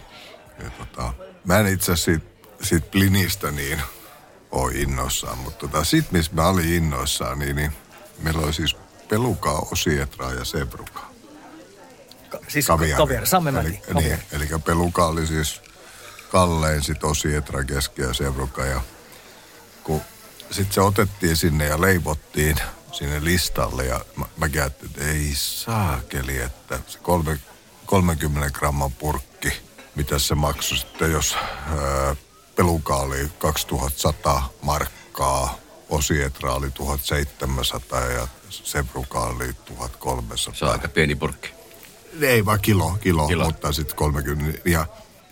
Ja 0.63 0.69
tota, 0.69 1.13
mä 1.45 1.59
en 1.59 1.67
itse 1.67 1.91
asiassa 1.91 2.05
siitä, 2.05 2.25
siitä 2.61 2.87
plinistä 2.91 3.51
niin 3.51 3.81
ole 4.51 4.73
innoissaan, 4.73 5.37
mutta 5.37 5.67
tota, 5.67 5.83
sit 5.83 6.11
missä 6.11 6.31
mä 6.35 6.47
olin 6.47 6.73
innoissaan, 6.73 7.39
niin, 7.39 7.55
niin 7.55 7.71
meillä 8.19 8.41
oli 8.41 8.53
siis 8.53 8.75
pelukaa, 9.09 9.67
osietraa 9.71 10.33
ja 10.33 10.45
sebrukaa. 10.45 11.13
Ka- 12.29 12.39
siis 12.47 12.67
Kaviari. 12.67 12.97
kaviari, 12.97 13.25
sammemäti. 13.25 13.81
Eli, 13.87 14.03
niin, 14.03 14.19
eli 14.31 14.47
peluka 14.65 15.05
oli 15.05 15.27
siis 15.27 15.61
kallein, 16.31 16.83
sit 16.83 17.03
osietra 17.03 17.63
keski 17.63 18.01
ja 18.01 18.13
sebruka. 18.13 18.65
Ja 18.65 18.81
kun 19.83 20.01
sitten 20.51 20.73
se 20.73 20.81
otettiin 20.81 21.37
sinne 21.37 21.65
ja 21.65 21.81
leivottiin 21.81 22.57
sinne 22.91 23.23
listalle 23.23 23.85
ja 23.85 24.05
mä, 24.15 24.25
mä 24.37 24.45
ajattelin, 24.53 24.91
että 24.91 25.11
ei 25.11 25.31
saakeli, 25.35 26.37
että 26.37 26.79
se 26.87 26.99
kolme, 26.99 27.39
30 27.93 28.49
gramman 28.59 28.91
purkki, 28.91 29.53
mitä 29.95 30.19
se 30.19 30.35
maksoi 30.35 30.77
sitten, 30.77 31.11
jos 31.11 31.35
ää, 31.35 32.15
peluka 32.55 32.95
oli 32.95 33.29
2100 33.37 34.49
markkaa, 34.61 35.57
osietra 35.89 36.53
oli 36.53 36.71
1700 36.71 38.01
ja 38.01 38.27
sebruka 38.49 39.19
oli 39.19 39.53
1300. 39.65 40.59
Se 40.59 40.65
on 40.65 40.71
aika 40.71 40.87
pieni 40.87 41.15
purkki. 41.15 41.49
Ei 42.21 42.45
vaan 42.45 42.59
kilo, 42.61 42.97
kilo, 43.01 43.27
Kilo. 43.27 43.45
mutta 43.45 43.71
sitten 43.71 43.95
30. 43.95 44.69
Ja, 44.69 44.85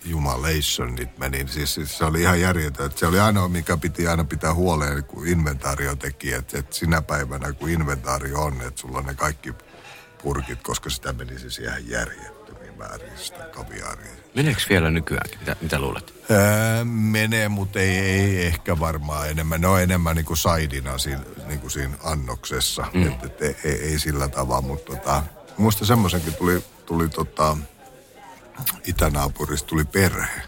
Jumalationit 0.04 1.18
meni. 1.18 1.48
Siis, 1.48 1.74
siis 1.74 1.98
se 1.98 2.04
oli 2.04 2.20
ihan 2.20 2.40
järjetön. 2.40 2.90
Se 2.96 3.06
oli 3.06 3.20
ainoa, 3.20 3.48
mikä 3.48 3.76
piti 3.76 4.08
aina 4.08 4.24
pitää 4.24 4.54
huoleen, 4.54 5.04
kun 5.04 5.26
inventaario 5.26 5.96
teki. 5.96 6.32
Että, 6.32 6.58
että 6.58 6.76
sinä 6.76 7.02
päivänä, 7.02 7.52
kun 7.52 7.70
inventaario 7.70 8.42
on, 8.42 8.62
että 8.62 8.80
sulla 8.80 8.98
on 8.98 9.04
ne 9.04 9.14
kaikki 9.14 9.54
purkit, 10.22 10.62
koska 10.62 10.90
sitä 10.90 11.12
meni 11.12 11.38
siis 11.38 11.58
ihan 11.58 11.88
järjettömiin 11.88 12.78
määrin 12.78 13.18
sitä 13.18 13.44
kaviaaria. 13.44 14.12
Meneekö 14.34 14.60
vielä 14.68 14.90
nykyäänkin? 14.90 15.38
Mitä, 15.38 15.56
mitä 15.60 15.78
luulet? 15.78 16.14
Öö, 16.30 16.84
menee, 16.84 17.48
mutta 17.48 17.80
ei, 17.80 17.98
ei 17.98 18.46
ehkä 18.46 18.78
varmaan 18.78 19.30
enemmän. 19.30 19.60
Ne 19.60 19.66
on 19.66 19.82
enemmän 19.82 20.16
niin 20.16 20.26
kuin 20.26 20.36
saidina 20.36 20.98
siinä, 20.98 21.22
niin 21.46 21.60
kuin 21.60 21.70
siinä 21.70 21.94
annoksessa. 22.04 22.84
Mm. 22.92 23.08
Et, 23.08 23.24
et, 23.24 23.42
ei, 23.42 23.56
ei, 23.64 23.72
ei, 23.72 23.98
sillä 23.98 24.28
tavalla, 24.28 24.62
mutta 24.62 24.92
tota, 24.92 25.22
muista 25.58 25.86
semmoisenkin 25.86 26.34
tuli, 26.34 26.64
tuli 26.86 27.08
tota, 27.08 27.56
itänaapurista 28.86 29.68
tuli 29.68 29.84
perhe. 29.84 30.42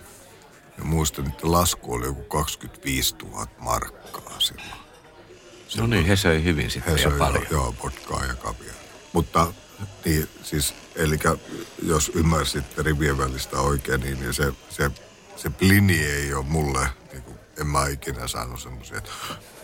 Ja 0.78 0.84
muistan, 0.84 1.26
että 1.26 1.52
lasku 1.52 1.94
oli 1.94 2.06
joku 2.06 2.22
25 2.22 3.14
000 3.16 3.46
markkaa 3.58 4.40
silloin. 4.40 4.84
No 5.76 5.86
niin, 5.86 6.06
he 6.06 6.16
söi 6.16 6.44
hyvin 6.44 6.70
sitten 6.70 6.94
He 6.94 7.00
ja 7.00 7.10
söi 7.10 7.18
paljon. 7.18 7.46
Joo, 7.50 7.72
potkaa 7.72 8.24
ja 8.24 8.34
kavia. 8.34 8.72
Mutta 9.12 9.52
niin, 10.04 10.28
siis, 10.42 10.74
eli 10.96 11.18
jos 11.82 12.12
ymmärsitte 12.14 12.82
rivien 12.82 13.18
välistä 13.18 13.60
oikein, 13.60 14.00
niin, 14.00 14.20
niin 14.20 14.34
se, 14.34 14.52
se, 14.70 14.90
se 15.36 15.50
plini 15.50 16.04
ei 16.04 16.34
ole 16.34 16.44
mulle, 16.48 16.88
niin 17.12 17.22
kuin, 17.22 17.38
en 17.60 17.66
mä 17.66 17.86
ikinä 17.88 18.28
saanut 18.28 18.60
semmoisia, 18.60 18.98
että 18.98 19.10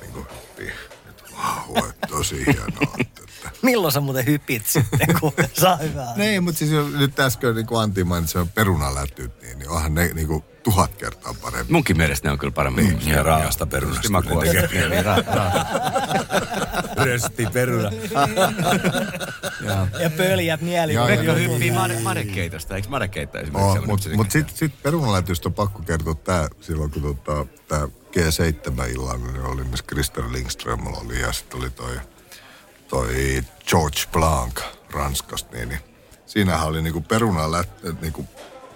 niin 0.00 0.12
kuin, 0.12 0.26
niin, 0.59 0.72
että 1.09 1.22
vau, 1.37 1.76
että 1.88 2.06
tosi 2.06 2.46
hienoa. 2.46 2.94
Että, 2.98 3.22
että. 3.22 3.50
Milloin 3.62 3.92
sä 3.92 4.00
muuten 4.00 4.26
hypit 4.26 4.66
sitten, 4.66 5.20
kun 5.20 5.33
saa 5.61 5.76
hyvää? 5.76 6.16
Niin, 6.16 6.44
mutta 6.44 6.59
siis 6.59 6.70
nyt 6.98 7.20
äsken 7.20 7.54
niin 7.54 7.66
kuin 7.66 7.80
Antti 7.83 8.04
mainitsi, 8.04 8.38
on 8.38 8.48
perunalätyt, 8.48 9.42
niin, 9.42 9.59
niin 9.59 9.68
onhan 9.70 9.94
ne 9.94 10.11
niin 10.14 10.26
kuin 10.26 10.44
tuhat 10.62 10.94
kertaa 10.94 11.35
paremmin. 11.35 11.72
Munkin 11.72 11.96
mielestä 11.96 12.28
ne 12.28 12.33
on 12.33 12.38
kyllä 12.38 12.52
paremmin. 12.52 12.98
Niin, 12.98 13.09
Ja 13.09 13.22
raasta 13.22 13.66
perunasta. 13.66 14.11
Mä. 14.11 14.20
Niin, 14.20 15.04
ra- 15.04 15.24
Rösti 17.06 17.46
peruna. 17.52 17.90
Ja 20.00 20.11
pöljät 20.11 20.61
mieli. 20.61 20.92
Joo, 20.92 21.07
Pekka 21.07 21.33
hyppii 21.33 21.70
made- 21.70 22.00
madekeitosta. 22.03 22.76
Eikö 22.76 22.88
madekeitto 22.88 23.38
esimerkiksi? 23.38 23.79
Oh, 23.79 23.87
mutta 23.87 24.09
mut 24.16 24.31
se- 24.31 24.38
sitten 24.38 24.57
sit 24.57 24.83
perunalätystä 24.83 25.48
on 25.48 25.53
pakko 25.55 25.83
kertoa 25.83 26.14
tämä 26.14 26.48
silloin, 26.61 26.90
kun 26.90 27.03
tota, 27.03 27.46
tämä 27.68 27.88
G7-illalla 28.16 29.16
niin 29.33 29.42
oli, 29.44 29.64
missä 29.64 29.85
Christer 29.88 30.24
Lindström 30.33 30.87
oli 30.87 31.20
ja 31.20 31.33
sitten 31.33 31.61
oli 31.61 31.70
toi, 31.70 32.00
toi 32.88 33.42
George 33.66 34.00
Blanc 34.12 34.61
Ranskasta, 34.90 35.57
niin, 35.57 35.68
niin 35.68 35.81
siinähän 36.26 36.68
oli 36.68 36.83
niinku 36.83 37.00
perunalätty, 37.00 37.96
niinku 38.00 38.24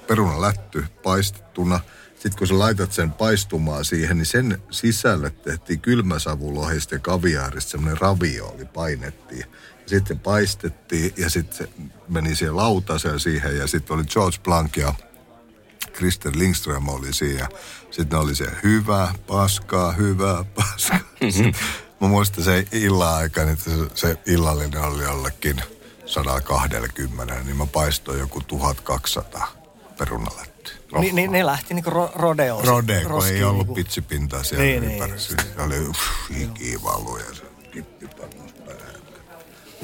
perunalätty 0.07 0.85
paistettuna. 1.03 1.81
Sitten 2.15 2.39
kun 2.39 2.47
sä 2.47 2.59
laitat 2.59 2.93
sen 2.93 3.13
paistumaan 3.13 3.85
siihen, 3.85 4.17
niin 4.19 4.27
sen 4.27 4.63
sisälle 4.71 5.31
tehtiin 5.31 5.81
kylmäsavulohista 5.81 6.95
ja 6.95 6.99
kaviaarista 6.99 7.71
semmoinen 7.71 8.01
ravioli, 8.01 8.65
painettiin. 8.65 9.45
Sitten 9.87 10.19
paistettiin 10.19 11.15
ja 11.17 11.31
sitten 11.31 11.69
meni 12.09 12.37
siihen 12.37 12.57
lautaseen 12.57 13.21
siihen 13.21 13.57
ja 13.57 13.67
sitten 13.67 13.95
oli 13.95 14.05
George 14.05 14.39
Blanc 14.43 14.77
ja 14.77 14.95
Christer 15.93 16.33
Lindström 16.35 16.89
oli 16.89 17.13
siinä. 17.13 17.49
Sitten 17.91 18.19
oli 18.19 18.35
se 18.35 18.47
hyvä, 18.63 19.15
paskaa, 19.27 19.93
hyvä, 19.93 20.45
paskaa. 20.55 20.99
Mm-hmm. 21.21 21.53
Mä 22.01 22.09
muistan 22.09 22.45
se 22.45 22.67
illan 22.73 23.15
aikana, 23.15 23.51
että 23.51 23.65
se, 23.71 23.77
se 23.95 24.19
illallinen 24.27 24.83
oli 24.83 25.03
jollekin 25.03 25.63
120, 26.07 27.35
niin 27.45 27.57
mä 27.57 27.67
paistoin 27.67 28.19
joku 28.19 28.41
1200 28.41 29.53
perunalättyä. 29.99 30.75
Niin, 30.99 31.15
niin 31.15 31.33
ne 31.33 31.47
lähti 31.47 31.75
niinku 31.75 31.91
ro- 31.91 32.13
rodeoon. 32.15 32.65
Rode, 32.65 33.01
kun 33.03 33.11
roskiin 33.11 33.37
ei 33.37 33.45
ollut 33.45 33.59
niinku. 33.59 33.75
pitsipintaa 33.75 34.43
siellä 34.43 34.65
Niin, 34.65 34.83
niin, 34.83 35.05
niin, 35.05 35.61
oli 35.61 35.89
uff, 35.89 36.01
hiki 36.31 36.83
valu 36.83 37.17
ja 37.17 37.35
se 37.35 37.43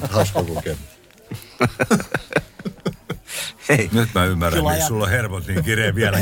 hauska 0.09 0.43
kokemus. 0.43 0.79
Hei, 3.69 3.89
Nyt 3.93 4.09
mä 4.15 4.25
ymmärrän, 4.25 4.59
Kyllä 4.59 4.71
ajat- 4.73 4.87
sulla 4.87 5.03
on 5.05 5.09
hermot 5.11 5.47
niin 5.47 5.63
kireä 5.63 5.95
vielä. 5.95 6.19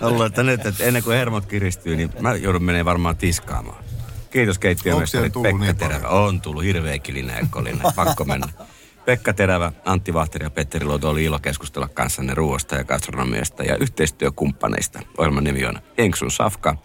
ollut, 0.00 0.26
että 0.26 0.42
nyt, 0.42 0.66
että 0.66 0.84
ennen 0.84 1.02
kuin 1.02 1.16
hermot 1.16 1.46
kiristyy, 1.46 1.96
niin 1.96 2.10
mä 2.20 2.34
joudun 2.34 2.62
menemään 2.62 2.84
varmaan 2.84 3.16
tiskaamaan. 3.16 3.84
Kiitos 4.30 4.58
keittiömestari 4.58 5.30
Pekka 5.42 5.58
niin 5.64 5.76
Terävä. 5.76 6.00
paljon? 6.00 6.24
On 6.28 6.40
tullut 6.40 6.64
hirveä 6.64 6.98
kilinä 6.98 7.38
ja 7.38 7.46
kolina. 7.50 7.92
Pakko 7.96 8.24
mennä. 8.24 8.48
Pekka 9.04 9.32
Terävä, 9.32 9.72
Antti 9.84 10.14
Vahteri 10.14 10.44
ja 10.46 10.50
Petteri 10.50 10.84
Luoto 10.86 11.10
oli 11.10 11.24
ilo 11.24 11.38
keskustella 11.38 11.88
kanssanne 11.88 12.34
ruoasta 12.34 12.74
ja 12.76 12.84
gastronomiasta 12.84 13.62
ja 13.62 13.76
yhteistyökumppaneista. 13.76 15.00
Ohjelman 15.18 15.44
nimi 15.44 15.64
on 15.66 15.78
Enksun 15.98 16.30
Safka. 16.30 16.76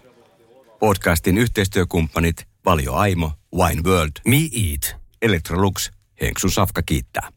Podcastin 0.78 1.38
yhteistyökumppanit 1.38 2.46
Valio 2.64 2.94
Aimo, 2.94 3.32
Wine 3.54 3.82
World, 3.86 4.12
Me 4.26 4.36
Eat. 4.36 5.00
Electrolux, 5.22 5.90
Henksun 6.20 6.50
Safka 6.50 6.82
kiittää. 6.82 7.28